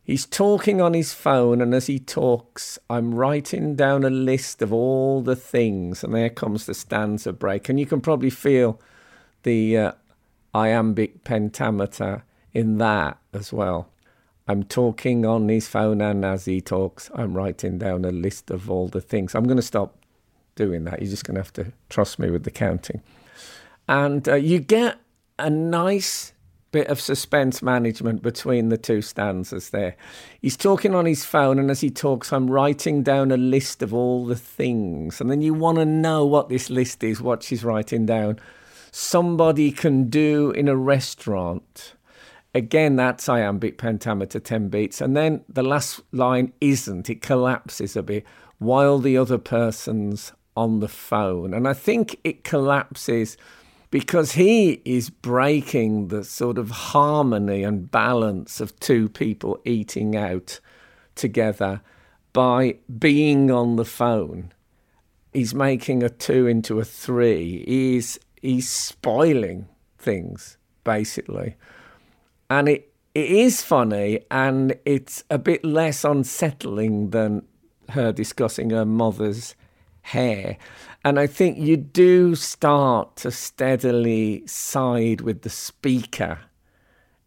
He's 0.08 0.24
talking 0.24 0.80
on 0.80 0.94
his 0.94 1.12
phone, 1.12 1.60
and 1.60 1.74
as 1.74 1.86
he 1.86 1.98
talks, 1.98 2.78
I'm 2.88 3.14
writing 3.14 3.76
down 3.76 4.04
a 4.04 4.08
list 4.08 4.62
of 4.62 4.72
all 4.72 5.20
the 5.20 5.36
things, 5.36 6.02
and 6.02 6.14
there 6.14 6.30
comes 6.30 6.64
the 6.64 6.72
stanza 6.72 7.30
break. 7.30 7.68
And 7.68 7.78
you 7.78 7.84
can 7.84 8.00
probably 8.00 8.30
feel 8.30 8.80
the 9.42 9.76
uh, 9.76 9.92
iambic 10.54 11.24
pentameter 11.24 12.24
in 12.54 12.78
that 12.78 13.18
as 13.34 13.52
well. 13.52 13.90
I'm 14.46 14.62
talking 14.62 15.26
on 15.26 15.46
his 15.50 15.68
phone, 15.68 16.00
and 16.00 16.24
as 16.24 16.46
he 16.46 16.62
talks, 16.62 17.10
I'm 17.14 17.34
writing 17.34 17.76
down 17.76 18.06
a 18.06 18.10
list 18.10 18.50
of 18.50 18.70
all 18.70 18.88
the 18.88 19.02
things. 19.02 19.34
I'm 19.34 19.44
going 19.44 19.58
to 19.58 19.62
stop 19.62 19.94
doing 20.54 20.84
that. 20.84 21.02
You're 21.02 21.10
just 21.10 21.26
going 21.26 21.34
to 21.34 21.42
have 21.42 21.52
to 21.52 21.70
trust 21.90 22.18
me 22.18 22.30
with 22.30 22.44
the 22.44 22.50
counting. 22.50 23.02
And 23.86 24.26
uh, 24.26 24.36
you 24.36 24.60
get 24.60 25.00
a 25.38 25.50
nice 25.50 26.32
bit 26.70 26.88
of 26.88 27.00
suspense 27.00 27.62
management 27.62 28.22
between 28.22 28.68
the 28.68 28.76
two 28.76 29.00
stanzas 29.00 29.70
there. 29.70 29.96
He's 30.40 30.56
talking 30.56 30.94
on 30.94 31.06
his 31.06 31.24
phone, 31.24 31.58
and 31.58 31.70
as 31.70 31.80
he 31.80 31.90
talks, 31.90 32.32
I'm 32.32 32.50
writing 32.50 33.02
down 33.02 33.30
a 33.30 33.36
list 33.36 33.82
of 33.82 33.94
all 33.94 34.26
the 34.26 34.36
things. 34.36 35.20
And 35.20 35.30
then 35.30 35.40
you 35.40 35.54
want 35.54 35.78
to 35.78 35.84
know 35.84 36.26
what 36.26 36.48
this 36.48 36.70
list 36.70 37.02
is, 37.02 37.20
what 37.20 37.42
she's 37.42 37.64
writing 37.64 38.06
down. 38.06 38.38
Somebody 38.90 39.70
can 39.70 40.08
do 40.08 40.50
in 40.50 40.68
a 40.68 40.76
restaurant. 40.76 41.94
Again, 42.54 42.96
that's 42.96 43.28
iambic 43.28 43.78
pentameter 43.78 44.40
10 44.40 44.68
beats. 44.68 45.00
And 45.00 45.16
then 45.16 45.44
the 45.48 45.62
last 45.62 46.00
line 46.12 46.52
isn't, 46.60 47.08
it 47.08 47.22
collapses 47.22 47.96
a 47.96 48.02
bit 48.02 48.24
while 48.58 48.98
the 48.98 49.16
other 49.16 49.38
person's 49.38 50.32
on 50.56 50.80
the 50.80 50.88
phone. 50.88 51.54
And 51.54 51.68
I 51.68 51.72
think 51.72 52.18
it 52.24 52.42
collapses 52.44 53.36
because 53.90 54.32
he 54.32 54.82
is 54.84 55.10
breaking 55.10 56.08
the 56.08 56.24
sort 56.24 56.58
of 56.58 56.70
harmony 56.70 57.62
and 57.62 57.90
balance 57.90 58.60
of 58.60 58.78
two 58.80 59.08
people 59.08 59.58
eating 59.64 60.16
out 60.16 60.60
together 61.14 61.80
by 62.32 62.76
being 62.98 63.50
on 63.50 63.76
the 63.76 63.84
phone. 63.84 64.52
He's 65.32 65.54
making 65.54 66.02
a 66.02 66.10
two 66.10 66.46
into 66.46 66.80
a 66.80 66.84
three. 66.84 67.64
He's 67.66 68.18
he's 68.40 68.68
spoiling 68.68 69.68
things 69.98 70.56
basically, 70.84 71.56
and 72.48 72.68
it 72.68 72.92
it 73.14 73.30
is 73.30 73.62
funny 73.62 74.20
and 74.30 74.76
it's 74.84 75.24
a 75.30 75.38
bit 75.38 75.64
less 75.64 76.04
unsettling 76.04 77.10
than 77.10 77.42
her 77.90 78.12
discussing 78.12 78.70
her 78.70 78.84
mother's 78.84 79.54
hair. 80.08 80.56
And 81.04 81.18
I 81.18 81.26
think 81.26 81.58
you 81.58 81.76
do 81.76 82.34
start 82.34 83.16
to 83.16 83.30
steadily 83.30 84.46
side 84.46 85.20
with 85.20 85.42
the 85.42 85.50
speaker 85.50 86.40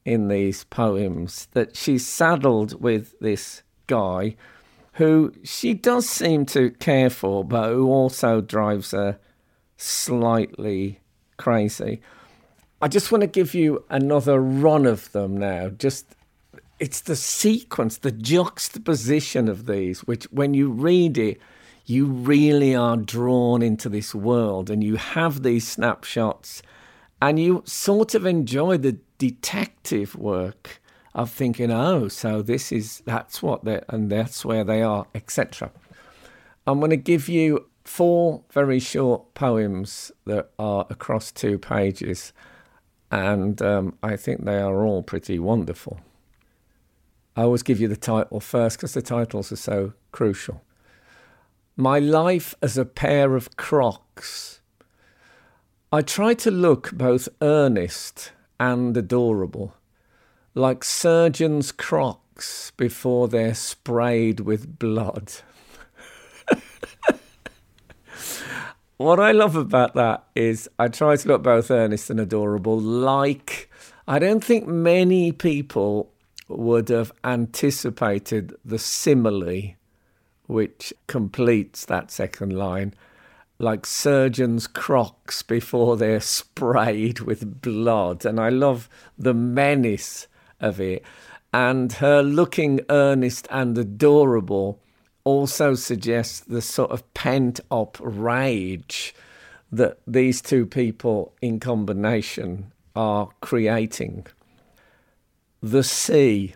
in 0.03 0.27
these 0.27 0.63
poems, 0.65 1.47
that 1.51 1.75
she's 1.75 2.05
saddled 2.07 2.81
with 2.81 3.17
this 3.19 3.61
guy 3.87 4.35
who 4.93 5.31
she 5.43 5.73
does 5.73 6.09
seem 6.09 6.45
to 6.45 6.71
care 6.71 7.09
for, 7.09 7.43
but 7.43 7.69
who 7.69 7.87
also 7.87 8.41
drives 8.41 8.91
her 8.91 9.19
slightly 9.77 10.99
crazy. 11.37 12.01
I 12.81 12.87
just 12.87 13.11
want 13.11 13.21
to 13.21 13.27
give 13.27 13.53
you 13.53 13.85
another 13.89 14.39
run 14.39 14.85
of 14.85 15.11
them 15.11 15.37
now. 15.37 15.69
Just 15.69 16.15
it's 16.79 17.01
the 17.01 17.15
sequence, 17.15 17.99
the 17.99 18.11
juxtaposition 18.11 19.47
of 19.47 19.67
these, 19.67 20.01
which 20.01 20.25
when 20.31 20.55
you 20.55 20.71
read 20.71 21.17
it, 21.17 21.39
you 21.85 22.05
really 22.05 22.75
are 22.75 22.97
drawn 22.97 23.61
into 23.61 23.89
this 23.89 24.13
world 24.15 24.69
and 24.69 24.83
you 24.83 24.95
have 24.95 25.43
these 25.43 25.67
snapshots 25.67 26.61
and 27.21 27.39
you 27.39 27.61
sort 27.65 28.15
of 28.15 28.25
enjoy 28.25 28.77
the 28.77 28.97
detective 29.17 30.15
work 30.15 30.81
of 31.13 31.29
thinking, 31.29 31.71
oh, 31.71 32.07
so 32.07 32.41
this 32.41 32.71
is 32.71 33.01
that's 33.05 33.43
what 33.43 33.63
they 33.65 33.81
and 33.89 34.09
that's 34.09 34.45
where 34.45 34.63
they 34.63 34.81
are, 34.81 35.05
etc. 35.13 35.71
I'm 36.65 36.79
going 36.79 36.91
to 36.91 36.97
give 36.97 37.27
you 37.27 37.67
four 37.83 38.43
very 38.51 38.79
short 38.79 39.33
poems 39.33 40.11
that 40.25 40.51
are 40.57 40.85
across 40.89 41.31
two 41.31 41.57
pages, 41.57 42.33
and 43.11 43.61
um, 43.61 43.97
I 44.01 44.15
think 44.15 44.45
they 44.45 44.59
are 44.59 44.85
all 44.85 45.03
pretty 45.03 45.37
wonderful. 45.37 45.99
I 47.35 47.43
always 47.43 47.63
give 47.63 47.79
you 47.79 47.87
the 47.87 47.95
title 47.95 48.39
first 48.39 48.77
because 48.77 48.93
the 48.93 49.01
titles 49.01 49.51
are 49.51 49.57
so 49.57 49.93
crucial. 50.11 50.61
My 51.81 51.97
life 51.97 52.53
as 52.61 52.77
a 52.77 52.85
pair 52.85 53.35
of 53.35 53.57
crocs. 53.57 54.61
I 55.91 56.03
try 56.03 56.35
to 56.35 56.51
look 56.51 56.91
both 56.91 57.27
earnest 57.41 58.33
and 58.59 58.95
adorable, 58.95 59.73
like 60.53 60.83
surgeons' 60.83 61.71
crocs 61.71 62.71
before 62.77 63.27
they're 63.27 63.55
sprayed 63.55 64.41
with 64.41 64.77
blood. 64.77 65.33
what 68.97 69.19
I 69.19 69.31
love 69.31 69.55
about 69.55 69.95
that 69.95 70.25
is 70.35 70.69
I 70.77 70.87
try 70.87 71.15
to 71.15 71.27
look 71.27 71.41
both 71.41 71.71
earnest 71.71 72.11
and 72.11 72.19
adorable. 72.19 72.79
Like, 72.79 73.71
I 74.07 74.19
don't 74.19 74.43
think 74.43 74.67
many 74.67 75.31
people 75.31 76.13
would 76.47 76.89
have 76.89 77.11
anticipated 77.23 78.53
the 78.63 78.77
simile 78.77 79.73
which 80.51 80.93
completes 81.07 81.85
that 81.85 82.11
second 82.11 82.51
line. 82.51 82.93
Like 83.57 83.85
surgeons' 83.85 84.67
crocs 84.67 85.43
before 85.43 85.95
they're 85.95 86.19
sprayed 86.19 87.21
with 87.21 87.61
blood. 87.61 88.25
And 88.25 88.39
I 88.39 88.49
love 88.49 88.89
the 89.17 89.33
menace 89.33 90.27
of 90.59 90.81
it. 90.81 91.03
And 91.53 91.93
her 91.93 92.21
looking 92.21 92.81
earnest 92.89 93.47
and 93.49 93.77
adorable 93.77 94.79
also 95.23 95.75
suggests 95.75 96.39
the 96.39 96.61
sort 96.61 96.91
of 96.91 97.13
pent 97.13 97.59
up 97.69 97.97
rage 97.99 99.13
that 99.71 99.99
these 100.05 100.41
two 100.41 100.65
people 100.65 101.33
in 101.41 101.59
combination 101.59 102.71
are 102.95 103.29
creating. 103.41 104.27
The 105.61 105.83
sea. 105.83 106.55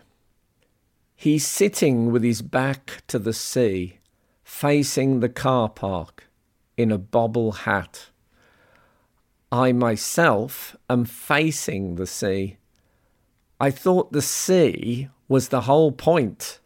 He's 1.26 1.44
sitting 1.44 2.12
with 2.12 2.22
his 2.22 2.40
back 2.40 3.02
to 3.08 3.18
the 3.18 3.32
sea, 3.32 3.98
facing 4.44 5.18
the 5.18 5.28
car 5.28 5.68
park 5.68 6.28
in 6.76 6.92
a 6.92 6.98
bobble 6.98 7.50
hat. 7.50 8.10
I 9.50 9.72
myself 9.72 10.76
am 10.88 11.04
facing 11.04 11.96
the 11.96 12.06
sea. 12.06 12.58
I 13.58 13.72
thought 13.72 14.12
the 14.12 14.22
sea 14.22 15.08
was 15.26 15.48
the 15.48 15.62
whole 15.62 15.90
point. 15.90 16.60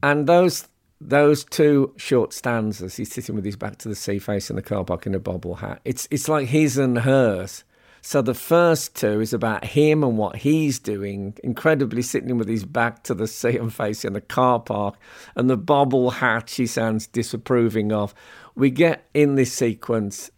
and 0.00 0.28
those 0.28 0.68
those 1.00 1.42
two 1.42 1.94
short 1.96 2.32
stanzas, 2.32 2.94
he's 2.94 3.12
sitting 3.12 3.34
with 3.34 3.44
his 3.44 3.56
back 3.56 3.76
to 3.78 3.88
the 3.88 3.96
sea, 3.96 4.20
facing 4.20 4.54
the 4.54 4.62
car 4.62 4.84
park 4.84 5.04
in 5.04 5.16
a 5.16 5.18
bobble 5.18 5.56
hat. 5.56 5.80
It's 5.84 6.06
it's 6.12 6.28
like 6.28 6.46
his 6.46 6.78
and 6.78 6.98
hers. 6.98 7.64
So 8.06 8.20
the 8.20 8.34
first 8.34 8.94
two 8.94 9.22
is 9.22 9.32
about 9.32 9.64
him 9.64 10.04
and 10.04 10.18
what 10.18 10.36
he's 10.36 10.78
doing, 10.78 11.38
incredibly 11.42 12.02
sitting 12.02 12.36
with 12.36 12.48
his 12.48 12.66
back 12.66 13.02
to 13.04 13.14
the 13.14 13.26
sea 13.26 13.56
and 13.56 13.72
facing 13.72 14.12
the 14.12 14.20
car 14.20 14.60
park, 14.60 14.98
and 15.34 15.48
the 15.48 15.56
bobble 15.56 16.10
hat 16.10 16.50
she 16.50 16.66
sounds 16.66 17.06
disapproving 17.06 17.92
of. 17.92 18.14
We 18.54 18.68
get 18.68 19.08
in 19.14 19.36
this 19.36 19.54
sequence 19.54 20.30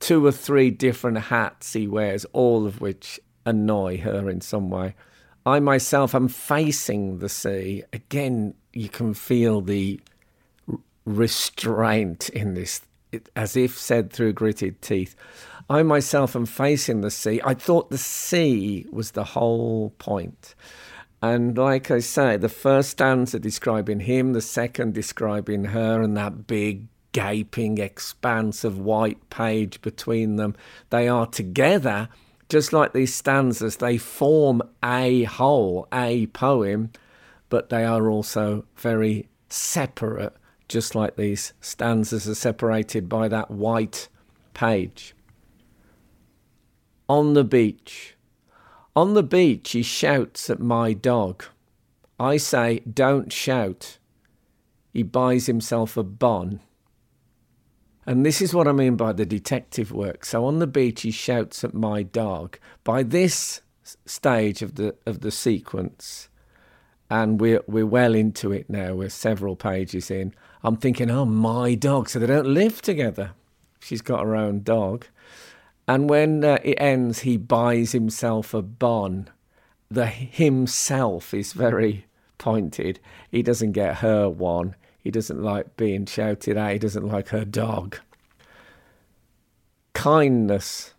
two 0.00 0.26
or 0.26 0.32
three 0.32 0.72
different 0.72 1.18
hats 1.18 1.74
he 1.74 1.86
wears, 1.86 2.24
all 2.32 2.66
of 2.66 2.80
which 2.80 3.20
annoy 3.46 3.98
her 3.98 4.28
in 4.28 4.40
some 4.40 4.68
way. 4.68 4.96
I 5.46 5.60
myself 5.60 6.12
am 6.12 6.26
facing 6.26 7.20
the 7.20 7.28
sea. 7.28 7.84
Again, 7.92 8.54
you 8.72 8.88
can 8.88 9.14
feel 9.14 9.60
the 9.60 10.00
restraint 11.04 12.30
in 12.30 12.54
this, 12.54 12.80
as 13.36 13.56
if 13.56 13.78
said 13.78 14.12
through 14.12 14.32
gritted 14.32 14.82
teeth. 14.82 15.14
I 15.68 15.82
myself 15.82 16.36
am 16.36 16.46
facing 16.46 17.00
the 17.00 17.10
sea. 17.10 17.40
I 17.44 17.54
thought 17.54 17.90
the 17.90 17.98
sea 17.98 18.86
was 18.90 19.12
the 19.12 19.24
whole 19.24 19.90
point. 19.98 20.54
And 21.20 21.56
like 21.58 21.90
I 21.90 21.98
say, 21.98 22.36
the 22.36 22.48
first 22.48 22.90
stanza 22.90 23.38
describing 23.38 24.00
him, 24.00 24.32
the 24.32 24.40
second 24.40 24.94
describing 24.94 25.66
her, 25.66 26.02
and 26.02 26.16
that 26.16 26.46
big 26.46 26.86
gaping 27.12 27.78
expanse 27.78 28.62
of 28.62 28.78
white 28.78 29.30
page 29.30 29.80
between 29.80 30.36
them. 30.36 30.54
They 30.90 31.08
are 31.08 31.26
together, 31.26 32.10
just 32.48 32.72
like 32.72 32.92
these 32.92 33.14
stanzas, 33.14 33.78
they 33.78 33.98
form 33.98 34.62
a 34.84 35.24
whole, 35.24 35.88
a 35.92 36.26
poem 36.28 36.90
but 37.48 37.68
they 37.68 37.84
are 37.84 38.10
also 38.10 38.64
very 38.76 39.28
separate, 39.48 40.34
just 40.68 40.94
like 40.94 41.16
these 41.16 41.52
stanzas 41.60 42.28
are 42.28 42.34
separated 42.34 43.08
by 43.08 43.28
that 43.28 43.50
white 43.50 44.08
page. 44.54 45.14
On 47.08 47.34
the 47.34 47.44
beach. 47.44 48.16
On 48.94 49.14
the 49.14 49.22
beach, 49.22 49.72
he 49.72 49.82
shouts 49.82 50.50
at 50.50 50.60
my 50.60 50.92
dog. 50.92 51.44
I 52.18 52.38
say, 52.38 52.80
don't 52.80 53.32
shout. 53.32 53.98
He 54.92 55.02
buys 55.02 55.46
himself 55.46 55.96
a 55.96 56.02
bon. 56.02 56.60
And 58.06 58.24
this 58.24 58.40
is 58.40 58.54
what 58.54 58.68
I 58.68 58.72
mean 58.72 58.96
by 58.96 59.12
the 59.12 59.26
detective 59.26 59.92
work. 59.92 60.24
So 60.24 60.44
on 60.46 60.60
the 60.60 60.66
beach, 60.66 61.02
he 61.02 61.10
shouts 61.10 61.64
at 61.64 61.74
my 61.74 62.02
dog. 62.02 62.58
By 62.84 63.02
this 63.02 63.60
stage 64.04 64.62
of 64.62 64.76
the 64.76 64.94
of 65.04 65.20
the 65.20 65.30
sequence, 65.30 66.28
and 67.10 67.40
we're 67.40 67.62
we're 67.66 67.86
well 67.86 68.14
into 68.14 68.52
it 68.52 68.70
now. 68.70 68.94
We're 68.94 69.10
several 69.10 69.56
pages 69.56 70.10
in. 70.10 70.34
I'm 70.62 70.76
thinking, 70.76 71.10
oh, 71.10 71.24
my 71.24 71.74
dog. 71.74 72.08
So 72.08 72.18
they 72.18 72.26
don't 72.26 72.48
live 72.48 72.80
together. 72.80 73.32
She's 73.80 74.02
got 74.02 74.24
her 74.24 74.34
own 74.34 74.62
dog, 74.62 75.06
and 75.88 76.10
when 76.10 76.44
uh, 76.44 76.58
it 76.64 76.76
ends, 76.78 77.20
he 77.20 77.36
buys 77.36 77.92
himself 77.92 78.52
a 78.52 78.62
bon. 78.62 79.28
The 79.88 80.06
himself 80.06 81.32
is 81.32 81.52
very 81.52 82.06
pointed. 82.38 82.98
He 83.30 83.42
doesn't 83.42 83.72
get 83.72 83.98
her 83.98 84.28
one. 84.28 84.74
He 84.98 85.12
doesn't 85.12 85.40
like 85.40 85.76
being 85.76 86.06
shouted 86.06 86.56
at. 86.56 86.72
He 86.72 86.78
doesn't 86.78 87.06
like 87.06 87.28
her 87.28 87.44
dog. 87.44 87.98
Kindness. 89.92 90.94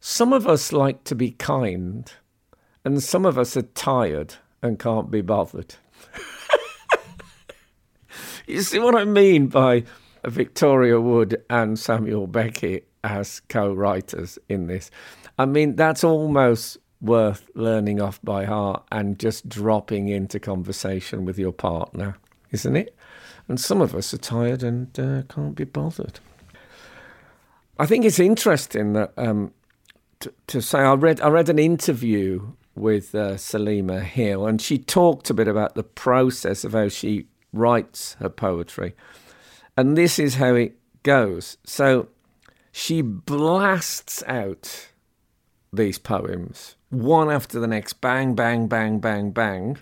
Some 0.00 0.32
of 0.32 0.46
us 0.46 0.72
like 0.72 1.04
to 1.04 1.14
be 1.14 1.32
kind, 1.32 2.10
and 2.84 3.02
some 3.02 3.26
of 3.26 3.36
us 3.36 3.56
are 3.56 3.62
tired 3.62 4.36
and 4.62 4.78
can't 4.78 5.10
be 5.10 5.20
bothered. 5.20 5.74
you 8.46 8.62
see 8.62 8.78
what 8.78 8.94
I 8.94 9.04
mean 9.04 9.48
by 9.48 9.84
Victoria 10.24 11.00
Wood 11.00 11.42
and 11.50 11.78
Samuel 11.78 12.26
Beckett 12.26 12.88
as 13.04 13.40
co 13.48 13.72
writers 13.72 14.38
in 14.48 14.66
this? 14.66 14.90
I 15.38 15.46
mean, 15.46 15.76
that's 15.76 16.04
almost 16.04 16.78
worth 17.00 17.48
learning 17.54 18.00
off 18.00 18.20
by 18.22 18.44
heart 18.44 18.84
and 18.90 19.18
just 19.18 19.48
dropping 19.48 20.08
into 20.08 20.40
conversation 20.40 21.24
with 21.24 21.38
your 21.38 21.52
partner, 21.52 22.16
isn't 22.50 22.76
it? 22.76 22.96
And 23.46 23.60
some 23.60 23.80
of 23.80 23.94
us 23.94 24.12
are 24.12 24.18
tired 24.18 24.62
and 24.62 24.98
uh, 24.98 25.22
can't 25.28 25.54
be 25.54 25.64
bothered. 25.64 26.20
I 27.78 27.86
think 27.86 28.04
it's 28.04 28.18
interesting 28.18 28.94
that 28.94 29.12
um, 29.16 29.52
to, 30.48 30.60
say 30.60 30.80
I 30.80 30.94
read 30.94 31.20
I 31.20 31.28
read 31.28 31.48
an 31.48 31.58
interview 31.58 32.52
with 32.74 33.14
uh, 33.14 33.36
Selima 33.36 34.00
Hill, 34.00 34.46
and 34.46 34.60
she 34.60 34.78
talked 34.78 35.30
a 35.30 35.34
bit 35.34 35.48
about 35.48 35.74
the 35.74 35.82
process 35.82 36.64
of 36.64 36.72
how 36.72 36.88
she 36.88 37.26
writes 37.52 38.14
her 38.14 38.28
poetry. 38.28 38.94
And 39.76 39.96
this 39.96 40.18
is 40.18 40.34
how 40.34 40.54
it 40.54 40.76
goes. 41.02 41.56
So 41.64 42.08
she 42.72 43.02
blasts 43.02 44.22
out 44.26 44.88
these 45.72 45.98
poems, 45.98 46.76
one 46.90 47.30
after 47.30 47.60
the 47.60 47.66
next 47.66 48.00
bang, 48.00 48.34
bang, 48.34 48.66
bang, 48.66 48.98
bang, 48.98 49.30
bang. 49.30 49.78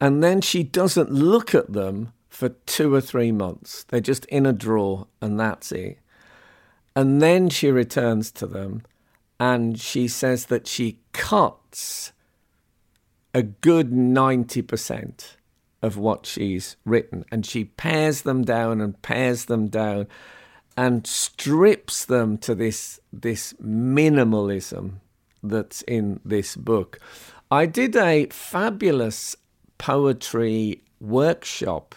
And 0.00 0.22
then 0.22 0.40
she 0.40 0.62
doesn't 0.62 1.10
look 1.10 1.54
at 1.54 1.72
them 1.72 2.12
for 2.28 2.48
two 2.66 2.92
or 2.92 3.00
three 3.00 3.30
months. 3.30 3.84
They're 3.84 4.00
just 4.00 4.24
in 4.26 4.46
a 4.46 4.52
drawer, 4.52 5.06
and 5.20 5.38
that's 5.38 5.70
it. 5.70 5.98
And 6.94 7.22
then 7.22 7.48
she 7.48 7.70
returns 7.70 8.30
to 8.32 8.46
them 8.46 8.82
and 9.40 9.80
she 9.80 10.06
says 10.06 10.46
that 10.46 10.66
she 10.66 11.00
cuts 11.12 12.12
a 13.34 13.42
good 13.42 13.90
90% 13.90 15.36
of 15.82 15.96
what 15.96 16.26
she's 16.26 16.76
written. 16.84 17.24
And 17.32 17.44
she 17.44 17.64
pares 17.64 18.22
them 18.22 18.44
down 18.44 18.80
and 18.80 19.00
pares 19.02 19.46
them 19.46 19.68
down 19.68 20.06
and 20.76 21.06
strips 21.06 22.04
them 22.04 22.38
to 22.38 22.54
this, 22.54 23.00
this 23.12 23.52
minimalism 23.54 24.94
that's 25.42 25.82
in 25.82 26.20
this 26.24 26.56
book. 26.56 26.98
I 27.50 27.66
did 27.66 27.96
a 27.96 28.26
fabulous 28.26 29.36
poetry 29.78 30.82
workshop 31.00 31.94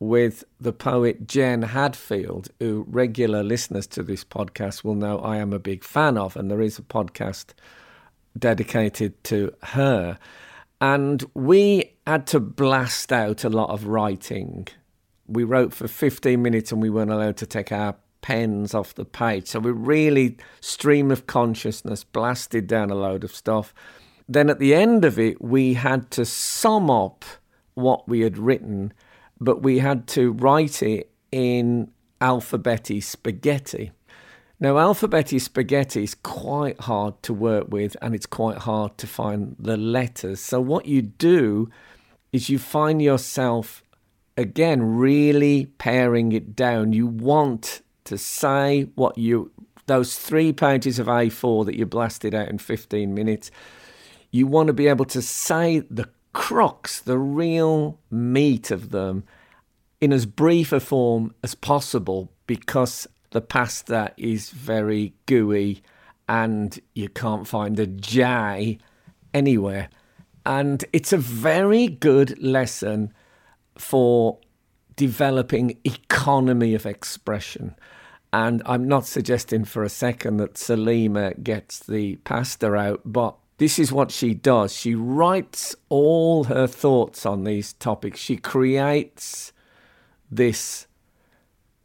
with 0.00 0.44
the 0.58 0.72
poet 0.72 1.26
Jen 1.26 1.62
Hadfield, 1.62 2.48
who 2.58 2.86
regular 2.88 3.42
listeners 3.42 3.86
to 3.88 4.02
this 4.02 4.24
podcast 4.24 4.82
will 4.82 4.94
know 4.94 5.18
I 5.18 5.36
am 5.36 5.52
a 5.52 5.58
big 5.58 5.84
fan 5.84 6.16
of, 6.16 6.36
and 6.36 6.50
there 6.50 6.62
is 6.62 6.78
a 6.78 6.82
podcast 6.82 7.52
dedicated 8.38 9.22
to 9.24 9.52
her. 9.62 10.18
And 10.80 11.24
we 11.34 11.92
had 12.06 12.26
to 12.28 12.40
blast 12.40 13.12
out 13.12 13.44
a 13.44 13.50
lot 13.50 13.68
of 13.68 13.86
writing. 13.86 14.68
We 15.26 15.44
wrote 15.44 15.74
for 15.74 15.86
15 15.86 16.40
minutes 16.40 16.72
and 16.72 16.80
we 16.80 16.88
weren't 16.88 17.10
allowed 17.10 17.36
to 17.38 17.46
take 17.46 17.70
our 17.70 17.96
pens 18.22 18.74
off 18.74 18.94
the 18.94 19.04
page. 19.04 19.48
So 19.48 19.58
we 19.60 19.70
really, 19.70 20.36
stream 20.60 21.10
of 21.10 21.26
consciousness, 21.26 22.04
blasted 22.04 22.66
down 22.66 22.90
a 22.90 22.94
load 22.94 23.24
of 23.24 23.34
stuff. 23.34 23.74
Then 24.28 24.48
at 24.50 24.58
the 24.58 24.74
end 24.74 25.04
of 25.04 25.18
it, 25.18 25.42
we 25.42 25.74
had 25.74 26.10
to 26.12 26.24
sum 26.24 26.90
up 26.90 27.24
what 27.74 28.08
we 28.08 28.20
had 28.20 28.38
written, 28.38 28.92
but 29.40 29.62
we 29.62 29.78
had 29.78 30.06
to 30.08 30.32
write 30.32 30.82
it 30.82 31.10
in 31.32 31.90
alphabeti 32.20 33.02
spaghetti. 33.02 33.92
Now, 34.62 34.74
alphabeti 34.74 35.40
spaghetti 35.40 36.04
is 36.04 36.14
quite 36.14 36.80
hard 36.80 37.22
to 37.22 37.32
work 37.32 37.68
with 37.70 37.96
and 38.02 38.14
it's 38.14 38.26
quite 38.26 38.58
hard 38.58 38.98
to 38.98 39.06
find 39.06 39.56
the 39.58 39.78
letters. 39.78 40.40
So, 40.40 40.60
what 40.60 40.84
you 40.84 41.00
do 41.00 41.70
is 42.30 42.50
you 42.50 42.58
find 42.58 43.00
yourself 43.00 43.82
again 44.36 44.82
really 44.82 45.66
paring 45.78 46.32
it 46.32 46.54
down. 46.54 46.92
You 46.92 47.06
want 47.06 47.80
to 48.10 48.18
say 48.18 48.82
what 48.94 49.16
you, 49.16 49.50
those 49.86 50.16
three 50.16 50.52
pages 50.52 50.98
of 50.98 51.06
A4 51.06 51.64
that 51.66 51.76
you 51.76 51.86
blasted 51.86 52.34
out 52.34 52.48
in 52.48 52.58
15 52.58 53.14
minutes, 53.14 53.50
you 54.30 54.46
want 54.46 54.66
to 54.66 54.72
be 54.72 54.88
able 54.88 55.06
to 55.06 55.22
say 55.22 55.80
the 55.90 56.08
crux, 56.32 57.00
the 57.00 57.18
real 57.18 57.98
meat 58.10 58.70
of 58.70 58.90
them, 58.90 59.24
in 60.00 60.12
as 60.12 60.26
brief 60.26 60.72
a 60.72 60.80
form 60.80 61.34
as 61.42 61.54
possible 61.54 62.32
because 62.46 63.06
the 63.30 63.40
pasta 63.40 64.12
is 64.16 64.50
very 64.50 65.14
gooey 65.26 65.82
and 66.28 66.80
you 66.94 67.08
can't 67.08 67.46
find 67.46 67.78
a 67.78 67.86
J 67.86 68.78
anywhere. 69.32 69.88
And 70.46 70.84
it's 70.92 71.12
a 71.12 71.18
very 71.18 71.86
good 71.86 72.40
lesson 72.42 73.12
for 73.76 74.38
developing 74.96 75.78
economy 75.84 76.74
of 76.74 76.86
expression. 76.86 77.74
And 78.32 78.62
I'm 78.64 78.86
not 78.86 79.06
suggesting 79.06 79.64
for 79.64 79.82
a 79.82 79.88
second 79.88 80.36
that 80.36 80.54
Selima 80.54 81.34
gets 81.42 81.80
the 81.80 82.16
pasta 82.16 82.74
out, 82.74 83.00
but 83.04 83.36
this 83.58 83.78
is 83.78 83.92
what 83.92 84.10
she 84.10 84.34
does. 84.34 84.72
She 84.72 84.94
writes 84.94 85.74
all 85.88 86.44
her 86.44 86.66
thoughts 86.66 87.26
on 87.26 87.44
these 87.44 87.72
topics. 87.74 88.20
She 88.20 88.36
creates 88.36 89.52
this 90.30 90.86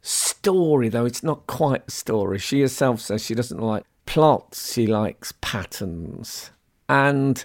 story, 0.00 0.88
though 0.88 1.04
it's 1.04 1.24
not 1.24 1.46
quite 1.46 1.82
a 1.88 1.90
story. 1.90 2.38
She 2.38 2.60
herself 2.60 3.00
says 3.00 3.24
she 3.24 3.34
doesn't 3.34 3.60
like 3.60 3.84
plots, 4.06 4.72
she 4.72 4.86
likes 4.86 5.34
patterns. 5.40 6.50
And 6.88 7.44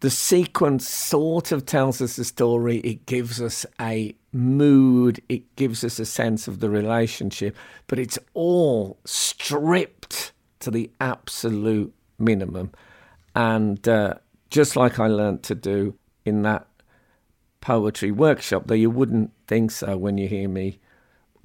the 0.00 0.10
sequence 0.10 0.88
sort 0.88 1.52
of 1.52 1.64
tells 1.64 2.02
us 2.02 2.16
the 2.16 2.24
story, 2.24 2.78
it 2.78 3.06
gives 3.06 3.40
us 3.40 3.64
a 3.80 4.14
mood, 4.34 5.22
it 5.28 5.56
gives 5.56 5.84
us 5.84 5.98
a 5.98 6.04
sense 6.04 6.48
of 6.48 6.60
the 6.60 6.68
relationship, 6.68 7.56
but 7.86 7.98
it's 7.98 8.18
all 8.34 8.98
stripped 9.04 10.32
to 10.60 10.70
the 10.70 10.90
absolute 11.00 11.94
minimum. 12.18 12.72
And 13.34 13.86
uh, 13.88 14.14
just 14.50 14.76
like 14.76 14.98
I 14.98 15.06
learnt 15.06 15.42
to 15.44 15.54
do 15.54 15.94
in 16.24 16.42
that 16.42 16.66
poetry 17.60 18.10
workshop, 18.10 18.64
though 18.66 18.74
you 18.74 18.90
wouldn't 18.90 19.30
think 19.46 19.70
so 19.70 19.96
when 19.96 20.18
you 20.18 20.28
hear 20.28 20.48
me 20.48 20.78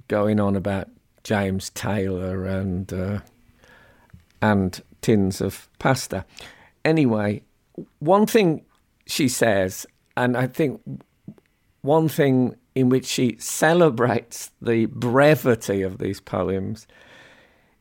going 0.08 0.40
on 0.40 0.56
about 0.56 0.90
James 1.24 1.70
Taylor 1.70 2.46
and 2.46 2.92
uh, 2.92 3.20
and 4.42 4.82
tins 5.02 5.42
of 5.42 5.70
pasta. 5.80 6.26
Anyway, 6.84 7.44
one 8.00 8.26
thing 8.26 8.64
she 9.06 9.28
says, 9.28 9.86
and 10.16 10.36
I 10.36 10.48
think 10.48 10.82
one 11.82 12.10
thing 12.10 12.56
in 12.76 12.90
which 12.90 13.06
she 13.06 13.36
celebrates 13.40 14.52
the 14.62 14.86
brevity 14.86 15.82
of 15.82 15.98
these 15.98 16.20
poems 16.20 16.88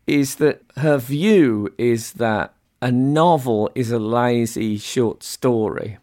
is 0.07 0.37
that 0.37 0.62
her 0.77 0.96
view 0.96 1.72
is 1.77 2.14
that 2.14 2.55
a 2.81 2.90
novel 2.90 3.70
is 3.74 3.90
a 3.90 3.98
lazy 3.98 4.79
short 4.79 5.22
story, 5.22 5.98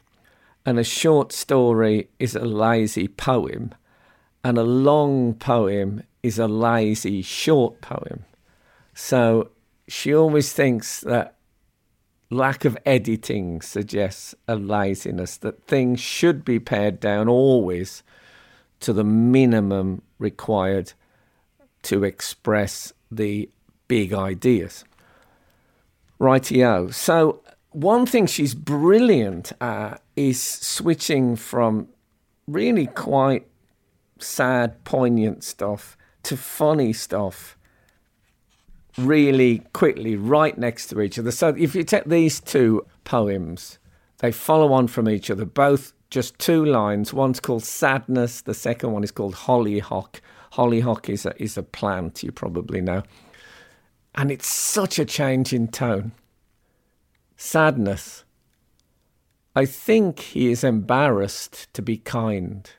and 0.66 0.78
a 0.78 0.84
short 0.84 1.32
story 1.32 2.10
is 2.20 2.36
a 2.36 2.46
lazy 2.46 3.08
poem, 3.08 3.74
and 4.44 4.58
a 4.58 4.64
long 4.64 5.34
poem 5.34 6.04
is 6.22 6.38
a 6.38 6.48
lazy 6.48 7.22
short 7.22 7.82
poem. 7.82 8.26
So 8.94 9.50
she 9.88 10.14
always 10.14 10.54
thinks 10.54 11.02
that 11.02 11.36
lack 12.30 12.66
of 12.66 12.78
editing 12.86 13.62
suggests 13.62 14.36
a 14.48 14.56
laziness, 14.56 15.38
that 15.38 15.64
things 15.64 16.00
should 16.00 16.44
be 16.44 16.60
pared 16.60 17.00
down 17.00 17.28
always 17.28 18.04
to 18.86 18.94
the 18.94 19.04
minimum 19.04 20.04
required 20.20 20.94
to 21.82 22.04
express 22.04 22.94
the 23.12 23.50
big 23.88 24.14
ideas. 24.14 24.86
Rightio. 26.20 26.94
So, 26.94 27.42
one 27.72 28.06
thing 28.06 28.28
she's 28.28 28.54
brilliant 28.54 29.52
at 29.60 30.02
is 30.16 30.40
switching 30.42 31.36
from 31.36 31.88
really 32.48 32.86
quite 32.86 33.48
sad, 34.20 34.84
poignant 34.84 35.44
stuff 35.44 35.98
to 36.24 36.38
funny 36.38 36.94
stuff 36.94 37.58
really 39.00 39.64
quickly 39.74 40.16
right 40.16 40.58
next 40.60 40.88
to 40.88 41.02
each 41.02 41.18
other. 41.18 41.32
So 41.32 41.50
if 41.58 41.74
you 41.74 41.84
take 41.84 42.06
these 42.06 42.40
two 42.40 42.86
poems, 43.04 43.80
they 44.20 44.32
follow 44.32 44.72
on 44.72 44.88
from 44.88 45.10
each 45.10 45.30
other, 45.32 45.44
both 45.44 45.92
just 46.16 46.40
two 46.40 46.64
lines. 46.64 47.14
One's 47.14 47.42
called 47.42 47.62
Sadness, 47.62 48.40
the 48.40 48.54
second 48.54 48.94
one 48.94 49.04
is 49.04 49.12
called 49.12 49.36
Hollyhock. 49.36 50.22
Hollyhock 50.54 51.10
is 51.10 51.26
a, 51.26 51.44
is 51.44 51.58
a 51.58 51.62
plant, 51.62 52.24
you 52.24 52.32
probably 52.32 52.80
know. 52.80 53.04
And 54.16 54.32
it's 54.32 54.48
such 54.48 54.98
a 54.98 55.04
change 55.04 55.52
in 55.52 55.68
tone. 55.68 56.14
Sadness. 57.36 58.24
I 59.58 59.66
think 59.66 60.22
he 60.22 60.50
is 60.52 60.64
embarrassed 60.64 61.68
to 61.74 61.82
be 61.82 61.98
kind, 61.98 62.72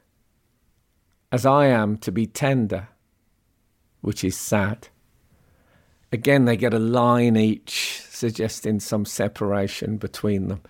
as 1.31 1.45
I 1.45 1.67
am 1.67 1.99
to 1.99 2.11
be 2.11 2.27
tender, 2.27 2.89
which 4.01 4.25
is 4.25 4.35
sad. 4.35 4.89
Again, 6.11 6.47
they 6.47 6.57
get 6.57 6.73
a 6.73 6.79
line 6.79 7.37
each, 7.37 8.01
suggesting 8.09 8.81
some 8.81 9.05
separation 9.05 9.99
between 9.99 10.49
them. 10.49 10.63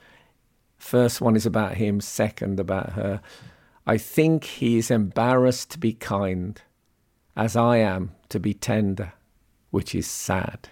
First 0.86 1.20
one 1.20 1.34
is 1.34 1.44
about 1.44 1.78
him, 1.78 2.00
second 2.00 2.60
about 2.60 2.92
her. 2.92 3.20
I 3.88 3.98
think 3.98 4.44
he 4.44 4.78
is 4.78 4.88
embarrassed 4.88 5.72
to 5.72 5.80
be 5.80 5.92
kind, 5.92 6.62
as 7.36 7.56
I 7.56 7.78
am 7.78 8.12
to 8.28 8.38
be 8.38 8.54
tender, 8.54 9.12
which 9.72 9.96
is 9.96 10.06
sad. 10.06 10.68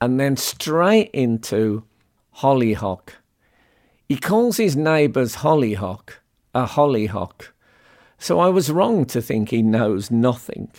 And 0.00 0.20
then 0.20 0.36
straight 0.36 1.10
into 1.12 1.82
hollyhock. 2.30 3.14
He 4.08 4.18
calls 4.18 4.56
his 4.56 4.76
neighbours 4.76 5.34
hollyhock 5.36 6.20
a 6.54 6.66
hollyhock. 6.66 7.52
So 8.18 8.38
I 8.38 8.50
was 8.50 8.70
wrong 8.70 9.04
to 9.06 9.20
think 9.20 9.48
he 9.48 9.62
knows 9.62 10.12
nothing. 10.12 10.70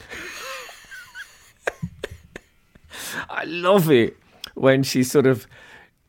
I 3.30 3.44
love 3.44 3.90
it 3.90 4.18
when 4.54 4.82
she 4.82 5.04
sort 5.04 5.24
of 5.24 5.46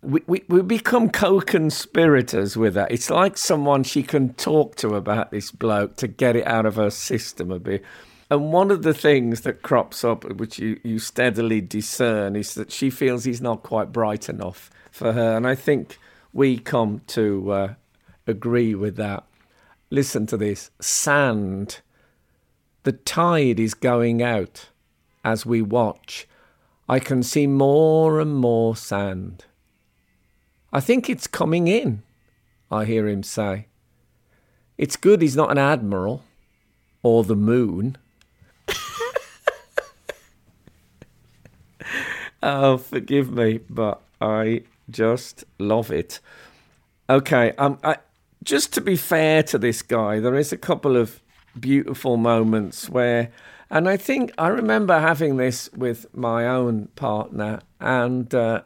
we, 0.01 0.21
we, 0.27 0.43
we 0.47 0.61
become 0.61 1.09
co-conspirators 1.09 2.57
with 2.57 2.75
her. 2.75 2.87
It's 2.89 3.09
like 3.09 3.37
someone 3.37 3.83
she 3.83 4.03
can 4.03 4.33
talk 4.33 4.75
to 4.77 4.95
about 4.95 5.31
this 5.31 5.51
bloke 5.51 5.95
to 5.97 6.07
get 6.07 6.35
it 6.35 6.47
out 6.47 6.65
of 6.65 6.75
her 6.75 6.89
system 6.89 7.51
a 7.51 7.59
bit. 7.59 7.83
And 8.29 8.51
one 8.51 8.71
of 8.71 8.83
the 8.83 8.93
things 8.93 9.41
that 9.41 9.61
crops 9.61 10.03
up, 10.03 10.23
which 10.23 10.57
you, 10.57 10.79
you 10.83 10.99
steadily 10.99 11.61
discern, 11.61 12.35
is 12.35 12.53
that 12.55 12.71
she 12.71 12.89
feels 12.89 13.25
he's 13.25 13.41
not 13.41 13.61
quite 13.61 13.91
bright 13.91 14.29
enough 14.29 14.69
for 14.89 15.13
her. 15.13 15.35
And 15.35 15.45
I 15.45 15.55
think 15.55 15.97
we 16.33 16.57
come 16.57 17.01
to 17.07 17.51
uh, 17.51 17.73
agree 18.25 18.73
with 18.73 18.95
that. 18.95 19.25
Listen 19.89 20.25
to 20.27 20.37
this 20.37 20.71
sand. 20.79 21.81
The 22.83 22.93
tide 22.93 23.59
is 23.59 23.73
going 23.73 24.23
out 24.23 24.69
as 25.23 25.45
we 25.45 25.61
watch 25.61 26.27
I 26.91 26.99
can 26.99 27.23
see 27.23 27.47
more 27.47 28.19
and 28.19 28.35
more 28.35 28.75
sand. 28.75 29.45
I 30.73 30.79
think 30.79 31.09
it's 31.09 31.27
coming 31.27 31.67
in, 31.67 32.03
I 32.69 32.85
hear 32.85 33.07
him 33.07 33.23
say. 33.23 33.67
It's 34.77 34.95
good 34.95 35.21
he's 35.21 35.35
not 35.35 35.51
an 35.51 35.57
admiral 35.57 36.23
or 37.03 37.23
the 37.23 37.35
moon. 37.35 37.97
oh, 42.43 42.77
forgive 42.77 43.31
me, 43.31 43.59
but 43.69 44.01
I 44.19 44.63
just 44.89 45.43
love 45.59 45.91
it. 45.91 46.19
Okay, 47.09 47.51
um, 47.57 47.77
I, 47.83 47.97
just 48.43 48.73
to 48.73 48.81
be 48.81 48.95
fair 48.95 49.43
to 49.43 49.57
this 49.57 49.81
guy, 49.81 50.19
there 50.19 50.35
is 50.35 50.53
a 50.53 50.57
couple 50.57 50.95
of 50.95 51.21
beautiful 51.59 52.15
moments 52.17 52.89
where 52.89 53.31
and 53.71 53.87
I 53.87 53.95
think 53.95 54.33
I 54.37 54.49
remember 54.49 54.99
having 54.99 55.37
this 55.37 55.71
with 55.71 56.05
my 56.13 56.45
own 56.45 56.89
partner, 56.97 57.61
and 57.79 58.33
uh, 58.35 58.63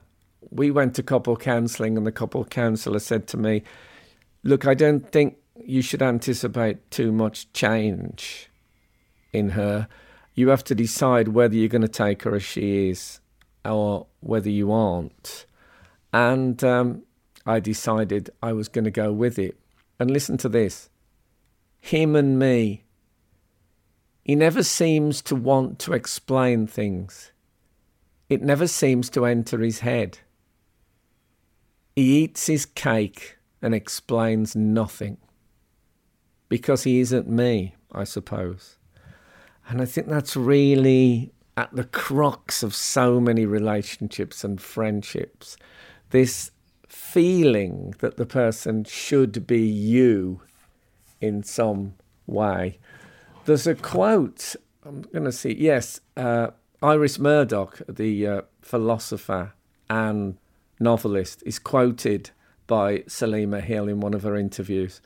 we 0.56 0.72
went 0.72 0.96
to 0.96 1.04
couple 1.04 1.36
counselling, 1.36 1.98
and 1.98 2.06
the 2.06 2.12
couple 2.12 2.44
counsellor 2.46 3.00
said 3.00 3.28
to 3.28 3.38
me, 3.38 3.64
Look, 4.44 4.66
I 4.68 4.74
don't 4.74 5.12
think 5.12 5.38
you 5.64 5.82
should 5.82 6.02
anticipate 6.02 6.92
too 6.92 7.12
much 7.12 7.52
change 7.54 8.50
in 9.34 9.50
her. 9.50 9.88
You 10.34 10.50
have 10.50 10.64
to 10.66 10.76
decide 10.76 11.30
whether 11.30 11.56
you're 11.56 11.70
going 11.70 11.82
to 11.82 11.88
take 11.88 12.24
her 12.24 12.36
as 12.36 12.44
she 12.44 12.90
is 12.90 13.20
or 13.64 14.08
whether 14.20 14.50
you 14.50 14.72
aren't. 14.72 15.46
And 16.14 16.64
um, 16.64 17.04
I 17.46 17.60
decided 17.60 18.30
I 18.44 18.54
was 18.54 18.68
going 18.68 18.86
to 18.86 18.92
go 18.92 19.12
with 19.12 19.40
it. 19.40 19.58
And 20.00 20.12
listen 20.12 20.38
to 20.38 20.50
this 20.50 20.90
him 21.80 22.16
and 22.16 22.38
me 22.40 22.86
he 24.26 24.34
never 24.34 24.64
seems 24.64 25.22
to 25.22 25.36
want 25.36 25.78
to 25.78 25.94
explain 25.94 26.66
things. 26.66 27.32
It 28.28 28.42
never 28.42 28.66
seems 28.66 29.08
to 29.12 29.24
enter 29.24 29.60
his 29.60 29.82
head. 29.82 30.18
He 31.96 32.24
eats 32.24 32.48
his 32.48 32.66
cake 32.66 33.38
and 33.62 33.74
explains 33.74 34.56
nothing. 34.56 35.18
Because 36.50 36.84
he 36.84 37.00
isn't 37.00 37.28
me, 37.28 37.76
I 37.92 38.04
suppose. 38.04 38.78
And 39.68 39.82
I 39.82 39.86
think 39.86 40.08
that's 40.08 40.36
really 40.36 41.32
at 41.58 41.74
the 41.74 41.86
crux 41.86 42.62
of 42.62 42.76
so 42.76 43.20
many 43.20 43.46
relationships 43.46 44.44
and 44.44 44.62
friendships. 44.62 45.58
This 46.10 46.52
feeling 46.88 47.96
that 48.00 48.18
the 48.18 48.26
person 48.26 48.84
should 48.84 49.48
be 49.48 49.62
you 49.62 50.42
in 51.22 51.44
some 51.44 51.94
way. 52.28 52.78
There's 53.46 53.68
a 53.68 53.76
quote, 53.76 54.56
I'm 54.86 55.02
going 55.02 55.24
to 55.26 55.32
see, 55.32 55.56
yes, 55.58 56.02
uh, 56.18 56.50
Iris 56.82 57.18
Murdoch, 57.18 57.82
the 57.88 58.28
uh, 58.28 58.42
philosopher 58.62 59.54
and 59.90 60.38
novelist, 60.80 61.44
is 61.46 61.60
quoted 61.60 62.32
by 62.68 63.00
Selima 63.08 63.62
Hill 63.62 63.88
in 63.88 64.00
one 64.00 64.14
of 64.14 64.24
her 64.24 64.36
interviews. 64.36 65.02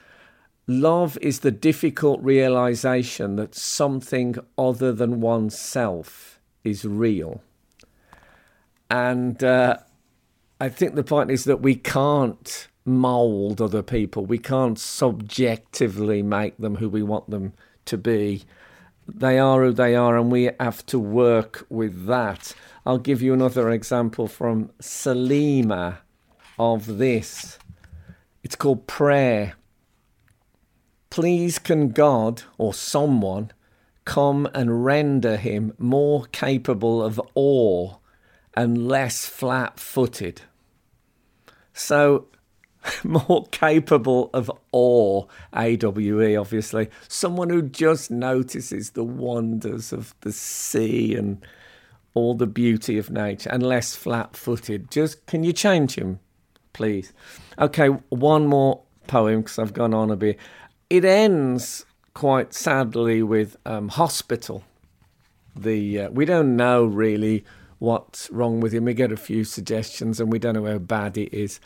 Love 0.67 1.17
is 1.21 1.39
the 1.39 1.51
difficult 1.51 2.21
realization 2.21 3.35
that 3.37 3.55
something 3.55 4.35
other 4.57 4.93
than 4.93 5.19
oneself 5.19 6.39
is 6.63 6.85
real. 6.85 7.41
And 8.89 9.43
uh, 9.43 9.77
I 10.59 10.69
think 10.69 10.95
the 10.95 11.03
point 11.03 11.31
is 11.31 11.43
that 11.45 11.61
we 11.61 11.75
can't 11.75 12.67
mold 12.85 13.61
other 13.61 13.83
people, 13.83 14.25
we 14.25 14.37
can't 14.37 14.79
subjectively 14.79 16.23
make 16.23 16.57
them 16.57 16.75
who 16.75 16.89
we 16.89 17.03
want 17.03 17.29
them 17.29 17.53
to 17.85 17.97
be. 17.97 18.43
They 19.15 19.39
are 19.39 19.63
who 19.63 19.73
they 19.73 19.95
are, 19.95 20.17
and 20.17 20.31
we 20.31 20.51
have 20.59 20.85
to 20.87 20.99
work 20.99 21.65
with 21.69 22.05
that. 22.05 22.53
I'll 22.85 22.97
give 22.97 23.21
you 23.21 23.33
another 23.33 23.69
example 23.69 24.27
from 24.27 24.71
Selima 24.79 25.99
of 26.57 26.97
this. 26.97 27.57
It's 28.43 28.55
called 28.55 28.87
prayer. 28.87 29.53
Please, 31.09 31.59
can 31.59 31.89
God 31.89 32.43
or 32.57 32.73
someone 32.73 33.51
come 34.05 34.47
and 34.53 34.85
render 34.85 35.37
him 35.37 35.73
more 35.77 36.25
capable 36.31 37.03
of 37.03 37.21
awe 37.35 37.95
and 38.53 38.87
less 38.87 39.25
flat 39.25 39.79
footed? 39.79 40.41
So, 41.73 42.27
more 43.03 43.45
capable 43.51 44.29
of 44.33 44.51
awe, 44.71 45.25
AWE, 45.53 46.35
obviously. 46.39 46.89
Someone 47.07 47.49
who 47.49 47.61
just 47.61 48.11
notices 48.11 48.91
the 48.91 49.03
wonders 49.03 49.91
of 49.91 50.13
the 50.21 50.31
sea 50.31 51.15
and 51.15 51.45
all 52.13 52.33
the 52.33 52.47
beauty 52.47 52.97
of 52.97 53.09
nature 53.09 53.49
and 53.49 53.63
less 53.63 53.95
flat 53.95 54.35
footed. 54.35 54.91
Just 54.91 55.25
can 55.25 55.43
you 55.43 55.53
change 55.53 55.95
him, 55.95 56.19
please? 56.73 57.13
Okay, 57.57 57.87
one 57.87 58.47
more 58.47 58.81
poem 59.07 59.41
because 59.41 59.59
I've 59.59 59.73
gone 59.73 59.93
on 59.93 60.09
a 60.09 60.15
bit. 60.15 60.39
It 60.89 61.05
ends 61.05 61.85
quite 62.13 62.53
sadly 62.53 63.21
with 63.21 63.57
um, 63.65 63.89
hospital. 63.89 64.63
The 65.55 66.01
uh, 66.01 66.09
we 66.09 66.25
don't 66.25 66.55
know 66.55 66.85
really 66.85 67.43
what's 67.79 68.29
wrong 68.29 68.59
with 68.59 68.73
him. 68.73 68.85
We 68.85 68.93
get 68.93 69.11
a 69.11 69.17
few 69.17 69.43
suggestions 69.43 70.19
and 70.19 70.31
we 70.31 70.39
don't 70.39 70.55
know 70.55 70.65
how 70.65 70.77
bad 70.77 71.17
it 71.17 71.33
is. 71.33 71.59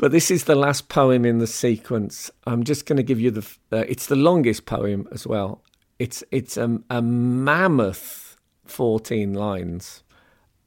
But 0.00 0.12
this 0.12 0.30
is 0.30 0.44
the 0.44 0.54
last 0.54 0.88
poem 0.88 1.26
in 1.26 1.40
the 1.40 1.46
sequence. 1.46 2.30
I'm 2.46 2.64
just 2.64 2.86
going 2.86 2.96
to 2.96 3.02
give 3.02 3.20
you 3.20 3.30
the. 3.30 3.46
Uh, 3.70 3.84
it's 3.86 4.06
the 4.06 4.16
longest 4.16 4.64
poem 4.64 5.06
as 5.12 5.26
well. 5.26 5.62
It's 5.98 6.24
it's 6.30 6.56
a, 6.56 6.80
a 6.88 7.02
mammoth 7.02 8.38
14 8.64 9.34
lines, 9.34 10.02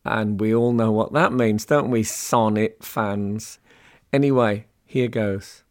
and 0.06 0.40
we 0.40 0.54
all 0.54 0.72
know 0.72 0.92
what 0.92 1.14
that 1.14 1.34
means, 1.34 1.66
don't 1.66 1.90
we, 1.90 2.04
sonnet 2.04 2.84
fans? 2.84 3.58
Anyway, 4.14 4.68
here 4.86 5.08
goes. 5.08 5.64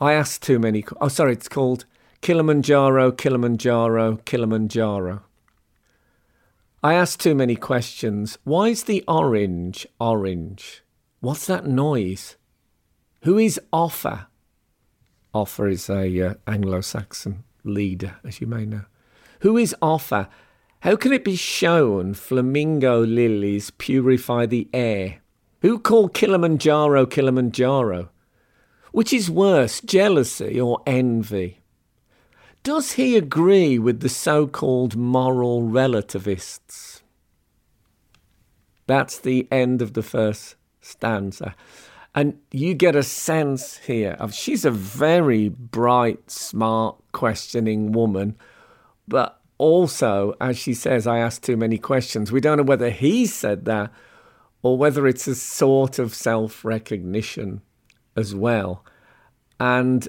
I 0.00 0.14
asked 0.14 0.42
too 0.42 0.58
many. 0.58 0.84
Oh, 1.00 1.06
sorry, 1.06 1.34
it's 1.34 1.48
called 1.48 1.84
Kilimanjaro, 2.20 3.12
Kilimanjaro, 3.12 4.16
Kilimanjaro. 4.24 5.22
I 6.82 6.94
asked 6.94 7.20
too 7.20 7.36
many 7.36 7.54
questions. 7.54 8.38
Why 8.42 8.70
is 8.70 8.82
the 8.82 9.04
orange 9.06 9.86
orange? 10.00 10.82
What's 11.22 11.46
that 11.46 11.68
noise? 11.68 12.34
Who 13.20 13.38
is 13.38 13.60
Offa? 13.72 14.26
Offa 15.32 15.66
is 15.66 15.88
a 15.88 16.20
uh, 16.20 16.34
Anglo-Saxon 16.48 17.44
leader, 17.62 18.16
as 18.24 18.40
you 18.40 18.48
may 18.48 18.66
know. 18.66 18.86
Who 19.42 19.56
is 19.56 19.72
Offa? 19.80 20.28
How 20.80 20.96
can 20.96 21.12
it 21.12 21.22
be 21.24 21.36
shown 21.36 22.14
flamingo 22.14 23.04
lilies 23.06 23.70
purify 23.70 24.46
the 24.46 24.68
air? 24.72 25.20
Who 25.60 25.78
called 25.78 26.12
Kilimanjaro 26.12 27.06
Kilimanjaro? 27.06 28.08
Which 28.90 29.12
is 29.12 29.30
worse, 29.30 29.80
jealousy 29.80 30.60
or 30.60 30.82
envy? 30.88 31.60
Does 32.64 32.94
he 32.94 33.16
agree 33.16 33.78
with 33.78 34.00
the 34.00 34.08
so 34.08 34.48
called 34.48 34.96
moral 34.96 35.62
relativists? 35.62 37.04
That's 38.88 39.20
the 39.20 39.46
end 39.52 39.80
of 39.80 39.92
the 39.92 40.02
first 40.02 40.56
stanza. 40.82 41.54
And 42.14 42.38
you 42.50 42.74
get 42.74 42.94
a 42.94 43.02
sense 43.02 43.78
here 43.78 44.16
of 44.18 44.34
she's 44.34 44.66
a 44.66 44.70
very 44.70 45.48
bright, 45.48 46.30
smart, 46.30 46.96
questioning 47.12 47.92
woman. 47.92 48.36
But 49.08 49.40
also, 49.56 50.34
as 50.40 50.58
she 50.58 50.74
says, 50.74 51.06
I 51.06 51.18
asked 51.18 51.42
too 51.42 51.56
many 51.56 51.78
questions. 51.78 52.30
We 52.30 52.40
don't 52.40 52.58
know 52.58 52.64
whether 52.64 52.90
he 52.90 53.24
said 53.24 53.64
that 53.64 53.90
or 54.62 54.76
whether 54.76 55.06
it's 55.06 55.26
a 55.26 55.34
sort 55.34 55.98
of 55.98 56.14
self 56.14 56.64
recognition 56.64 57.62
as 58.14 58.34
well. 58.34 58.84
And 59.58 60.06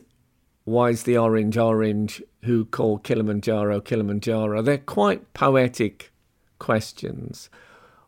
why 0.66 0.90
is 0.90 1.04
the 1.04 1.18
orange 1.18 1.58
orange? 1.58 2.22
Who 2.44 2.66
call 2.66 2.98
Kilimanjaro 3.00 3.80
Kilimanjaro? 3.80 4.62
They're 4.62 4.78
quite 4.78 5.34
poetic 5.34 6.12
questions. 6.60 7.50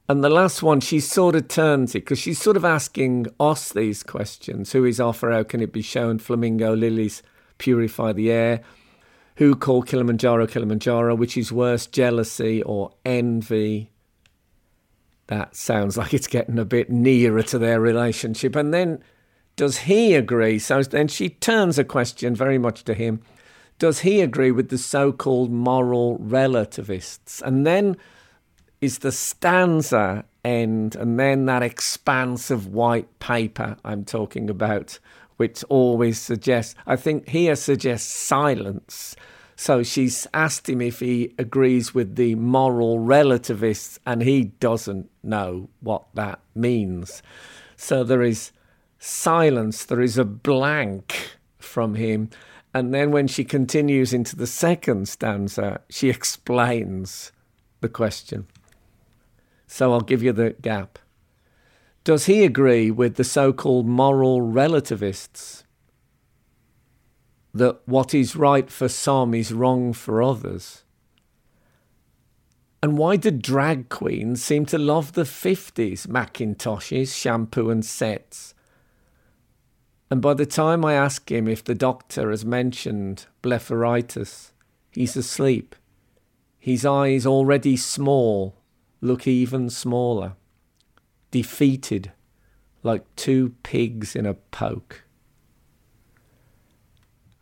And 0.07 0.23
the 0.23 0.29
last 0.29 0.61
one, 0.61 0.81
she 0.81 0.99
sort 0.99 1.35
of 1.35 1.47
turns 1.47 1.95
it 1.95 1.99
because 1.99 2.19
she's 2.19 2.39
sort 2.39 2.57
of 2.57 2.65
asking 2.65 3.27
us 3.39 3.71
these 3.71 4.03
questions. 4.03 4.71
Who 4.71 4.85
is 4.85 4.99
Offa? 4.99 5.31
How 5.31 5.43
can 5.43 5.61
it 5.61 5.73
be 5.73 5.81
shown? 5.81 6.19
Flamingo 6.19 6.75
lilies 6.75 7.23
purify 7.57 8.13
the 8.13 8.31
air. 8.31 8.61
Who 9.37 9.55
call 9.55 9.81
Kilimanjaro 9.81 10.45
Kilimanjaro? 10.45 11.15
Which 11.15 11.35
is 11.37 11.51
worse, 11.51 11.87
jealousy 11.87 12.61
or 12.61 12.91
envy? 13.03 13.91
That 15.27 15.55
sounds 15.55 15.97
like 15.97 16.13
it's 16.13 16.27
getting 16.27 16.59
a 16.59 16.65
bit 16.65 16.91
nearer 16.91 17.41
to 17.43 17.57
their 17.57 17.81
relationship. 17.81 18.55
And 18.55 18.73
then 18.73 19.03
does 19.55 19.79
he 19.79 20.13
agree? 20.13 20.59
So 20.59 20.83
then 20.83 21.07
she 21.07 21.29
turns 21.29 21.79
a 21.79 21.83
question 21.83 22.35
very 22.35 22.59
much 22.59 22.83
to 22.83 22.93
him. 22.93 23.21
Does 23.79 23.99
he 23.99 24.21
agree 24.21 24.51
with 24.51 24.69
the 24.69 24.77
so 24.77 25.11
called 25.11 25.51
moral 25.51 26.17
relativists? 26.19 27.41
And 27.41 27.65
then 27.65 27.97
is 28.81 28.99
the 28.99 29.11
stanza 29.11 30.25
end, 30.43 30.95
and 30.95 31.19
then 31.19 31.45
that 31.45 31.63
expanse 31.63 32.51
of 32.51 32.67
white 32.67 33.19
paper 33.19 33.77
I'm 33.83 34.05
talking 34.05 34.49
about, 34.49 34.99
which 35.37 35.63
always 35.65 36.19
suggests, 36.19 36.75
I 36.85 36.95
think 36.95 37.29
here 37.29 37.55
suggests 37.55 38.11
silence. 38.11 39.15
So 39.55 39.83
she's 39.83 40.27
asked 40.33 40.69
him 40.69 40.81
if 40.81 40.99
he 40.99 41.33
agrees 41.37 41.93
with 41.93 42.15
the 42.15 42.35
moral 42.35 42.99
relativists, 42.99 43.99
and 44.05 44.21
he 44.21 44.45
doesn't 44.59 45.09
know 45.23 45.69
what 45.79 46.03
that 46.13 46.39
means. 46.53 47.23
So 47.77 48.03
there 48.03 48.21
is 48.21 48.51
silence, 48.99 49.85
there 49.85 50.01
is 50.01 50.17
a 50.17 50.25
blank 50.25 51.37
from 51.57 51.95
him. 51.95 52.29
And 52.73 52.93
then 52.93 53.11
when 53.11 53.27
she 53.27 53.45
continues 53.45 54.13
into 54.13 54.35
the 54.35 54.47
second 54.47 55.07
stanza, 55.07 55.81
she 55.89 56.09
explains 56.09 57.31
the 57.79 57.89
question. 57.89 58.47
So 59.75 59.91
I'll 59.91 59.99
give 59.99 60.23
you 60.23 60.31
the 60.31 60.51
gap. 60.61 60.99
Does 62.05 62.27
he 62.27 62.45
agree 62.45 62.91
with 62.91 63.15
the 63.15 63.25
so 63.25 63.51
called 63.51 63.85
moral 63.85 64.39
relativists 64.39 65.65
that 67.53 67.85
what 67.85 68.13
is 68.13 68.37
right 68.37 68.71
for 68.71 68.87
some 68.87 69.33
is 69.33 69.51
wrong 69.51 69.91
for 69.91 70.23
others? 70.23 70.85
And 72.81 72.97
why 72.97 73.17
do 73.17 73.31
drag 73.31 73.89
queens 73.89 74.41
seem 74.41 74.65
to 74.67 74.77
love 74.77 75.11
the 75.11 75.23
50s 75.23 76.07
Macintoshes, 76.07 77.13
shampoo, 77.13 77.69
and 77.69 77.83
sets? 77.83 78.53
And 80.09 80.21
by 80.21 80.35
the 80.35 80.45
time 80.45 80.85
I 80.85 80.93
ask 80.93 81.29
him 81.29 81.49
if 81.49 81.65
the 81.65 81.75
doctor 81.75 82.29
has 82.29 82.45
mentioned 82.45 83.25
blepharitis, 83.43 84.53
he's 84.93 85.17
asleep. 85.17 85.75
His 86.57 86.85
eyes 86.85 87.25
already 87.25 87.75
small 87.75 88.55
look 89.05 89.27
even 89.27 89.69
smaller, 89.69 90.33
defeated, 91.31 92.11
like 92.83 93.03
two 93.15 93.55
pigs 93.63 94.15
in 94.15 94.25
a 94.25 94.33
poke. 94.33 95.03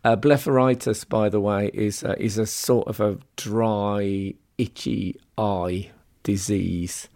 Uh, 0.04 0.18
blepharitis, 0.18 1.08
by 1.08 1.30
the 1.30 1.40
way, 1.40 1.72
is 1.74 2.04
is 2.18 2.38
a 2.38 2.46
sort 2.46 2.88
of 2.88 3.00
a 3.00 3.18
dry, 3.38 4.34
itchy 4.58 5.20
eye 5.38 5.92
disease. 6.24 7.08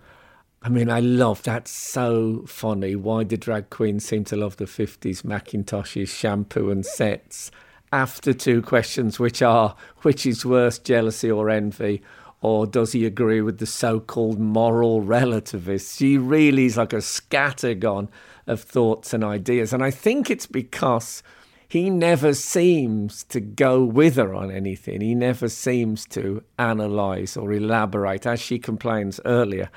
I 0.62 0.70
mean, 0.70 0.90
I 0.90 1.02
love 1.02 1.44
that's 1.44 1.72
so 1.72 2.44
funny. 2.48 2.96
Why 2.96 3.24
do 3.24 3.38
drag 3.38 3.70
queens 3.70 4.06
seem 4.06 4.24
to 4.26 4.36
love 4.36 4.58
the 4.58 4.66
50s 4.66 5.22
Macintoshes, 5.22 6.10
shampoo, 6.10 6.72
and 6.72 6.86
sets? 6.86 7.52
After 7.92 8.34
two 8.34 8.62
questions, 8.62 9.20
which 9.20 9.42
are 9.42 9.76
which 10.02 10.26
is 10.26 10.46
worse, 10.46 10.80
jealousy 10.80 11.32
or 11.32 11.50
envy, 11.50 12.02
or 12.42 12.68
does 12.68 12.92
he 12.92 13.06
agree 13.06 13.42
with 13.42 13.58
the 13.58 13.66
so 13.66 14.00
called 14.00 14.40
moral 14.40 15.02
relativists? 15.02 15.98
She 15.98 16.18
really 16.18 16.66
is 16.66 16.78
like 16.78 16.94
a 16.94 16.98
scattergun 16.98 18.10
of 18.46 18.62
thoughts 18.62 19.14
and 19.14 19.24
ideas. 19.24 19.74
And 19.74 19.84
I 19.84 19.92
think 19.92 20.30
it's 20.30 20.46
because 20.46 21.24
he 21.68 21.90
never 21.90 22.34
seems 22.34 23.24
to 23.26 23.40
go 23.42 23.84
with 23.84 24.16
her 24.16 24.34
on 24.34 24.52
anything. 24.52 25.02
He 25.02 25.16
never 25.16 25.50
seems 25.50 26.06
to 26.08 26.44
analyze 26.58 27.36
or 27.36 27.52
elaborate, 27.52 28.26
as 28.26 28.40
she 28.40 28.60
complains 28.60 29.20
earlier. 29.26 29.70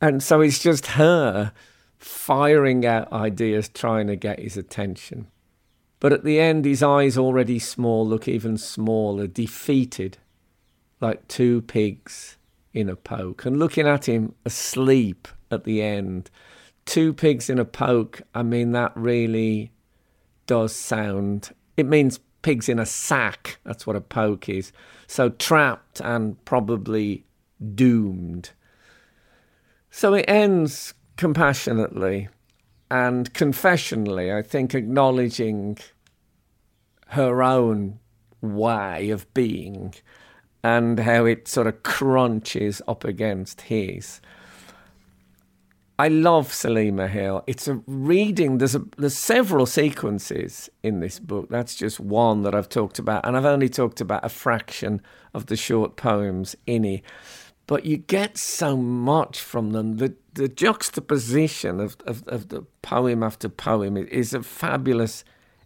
And 0.00 0.22
so 0.22 0.40
it's 0.40 0.58
just 0.58 0.86
her 0.86 1.52
firing 1.98 2.86
out 2.86 3.12
ideas, 3.12 3.68
trying 3.68 4.06
to 4.06 4.16
get 4.16 4.40
his 4.40 4.56
attention. 4.56 5.28
But 6.00 6.14
at 6.14 6.24
the 6.24 6.40
end, 6.40 6.64
his 6.64 6.82
eyes, 6.82 7.18
already 7.18 7.58
small, 7.58 8.08
look 8.08 8.26
even 8.26 8.56
smaller, 8.56 9.26
defeated, 9.26 10.16
like 11.00 11.26
two 11.28 11.62
pigs 11.62 12.36
in 12.72 12.88
a 12.88 12.96
poke. 12.96 13.44
And 13.44 13.58
looking 13.58 13.86
at 13.86 14.08
him 14.08 14.34
asleep 14.44 15.28
at 15.50 15.64
the 15.64 15.82
end, 15.82 16.30
two 16.84 17.12
pigs 17.12 17.50
in 17.50 17.58
a 17.58 17.64
poke, 17.64 18.22
I 18.34 18.42
mean, 18.42 18.72
that 18.72 18.92
really 18.94 19.72
does 20.46 20.74
sound. 20.74 21.50
It 21.76 21.86
means 21.86 22.20
pigs 22.42 22.68
in 22.68 22.78
a 22.78 22.86
sack. 22.86 23.58
That's 23.64 23.86
what 23.86 23.96
a 23.96 24.00
poke 24.00 24.48
is. 24.48 24.72
So 25.06 25.30
trapped 25.30 26.00
and 26.00 26.42
probably 26.44 27.24
doomed. 27.74 28.50
So 29.90 30.14
it 30.14 30.24
ends 30.28 30.94
compassionately 31.16 32.28
and 32.90 33.32
confessionally, 33.34 34.36
I 34.36 34.42
think, 34.42 34.74
acknowledging 34.74 35.78
her 37.08 37.42
own 37.42 37.98
way 38.40 39.10
of 39.10 39.32
being 39.34 39.94
and 40.62 40.98
how 40.98 41.24
it 41.24 41.48
sort 41.48 41.66
of 41.66 41.82
crunches 41.82 42.82
up 42.86 43.04
against 43.04 43.62
his. 43.62 44.20
I 45.98 46.08
love 46.08 46.50
Selima 46.50 47.08
Hill. 47.08 47.44
It's 47.46 47.68
a 47.68 47.74
reading. 47.86 48.56
There's 48.56 48.74
a, 48.74 48.82
there's 48.96 49.16
several 49.16 49.66
sequences 49.66 50.70
in 50.82 51.00
this 51.00 51.18
book. 51.18 51.50
That's 51.50 51.74
just 51.74 52.00
one 52.00 52.42
that 52.44 52.54
I've 52.54 52.70
talked 52.70 52.98
about, 52.98 53.26
and 53.26 53.36
I've 53.36 53.44
only 53.44 53.68
talked 53.68 54.00
about 54.00 54.24
a 54.24 54.30
fraction 54.30 55.02
of 55.34 55.46
the 55.46 55.56
short 55.56 55.96
poems 55.96 56.56
in 56.66 56.86
it. 56.86 57.02
But 57.66 57.84
you 57.84 57.98
get 57.98 58.38
so 58.38 58.78
much 58.78 59.40
from 59.40 59.72
them. 59.72 59.98
The 59.98 60.14
the 60.32 60.48
juxtaposition 60.48 61.80
of, 61.80 61.96
of, 62.06 62.26
of 62.28 62.48
the 62.48 62.62
poem 62.82 63.22
after 63.22 63.48
poem 63.48 63.96
is 63.96 64.32
a 64.32 64.42
fabulous 64.42 65.22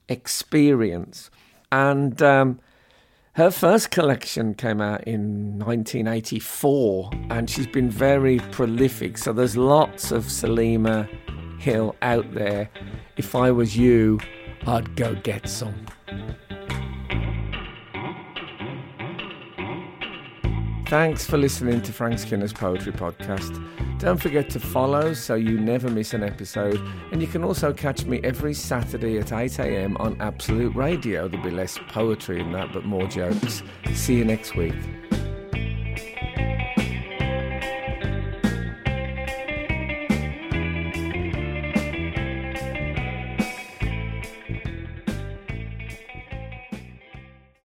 experience. 0.08 1.30
And 1.70 2.20
um, 2.22 2.60
her 3.34 3.50
first 3.50 3.90
collection 3.90 4.54
came 4.54 4.80
out 4.80 5.02
in 5.04 5.58
1984, 5.58 7.10
and 7.30 7.50
she's 7.50 7.66
been 7.66 7.90
very 7.90 8.38
prolific. 8.52 9.18
So 9.18 9.32
there's 9.32 9.56
lots 9.56 10.12
of 10.12 10.30
Selima 10.30 11.08
Hill 11.58 11.96
out 12.02 12.32
there. 12.32 12.70
If 13.16 13.34
I 13.34 13.50
was 13.50 13.76
you, 13.76 14.20
I'd 14.66 14.94
go 14.94 15.14
get 15.16 15.48
some. 15.48 15.86
Thanks 20.86 21.24
for 21.24 21.38
listening 21.38 21.80
to 21.82 21.92
Frank 21.92 22.18
Skinner's 22.18 22.52
Poetry 22.52 22.92
Podcast. 22.92 23.58
Don't 23.98 24.20
forget 24.20 24.50
to 24.50 24.60
follow 24.60 25.14
so 25.14 25.34
you 25.34 25.58
never 25.58 25.88
miss 25.88 26.12
an 26.12 26.22
episode. 26.22 26.78
And 27.10 27.22
you 27.22 27.26
can 27.26 27.42
also 27.42 27.72
catch 27.72 28.04
me 28.04 28.20
every 28.22 28.52
Saturday 28.52 29.18
at 29.18 29.28
8am 29.28 29.98
on 29.98 30.20
Absolute 30.20 30.76
Radio. 30.76 31.26
There'll 31.26 31.44
be 31.44 31.50
less 31.50 31.78
poetry 31.88 32.38
in 32.38 32.52
that, 32.52 32.72
but 32.72 32.84
more 32.84 33.06
jokes. 33.06 33.62
See 33.94 34.16
you 34.16 34.26
next 34.26 34.56
week. 34.56 34.74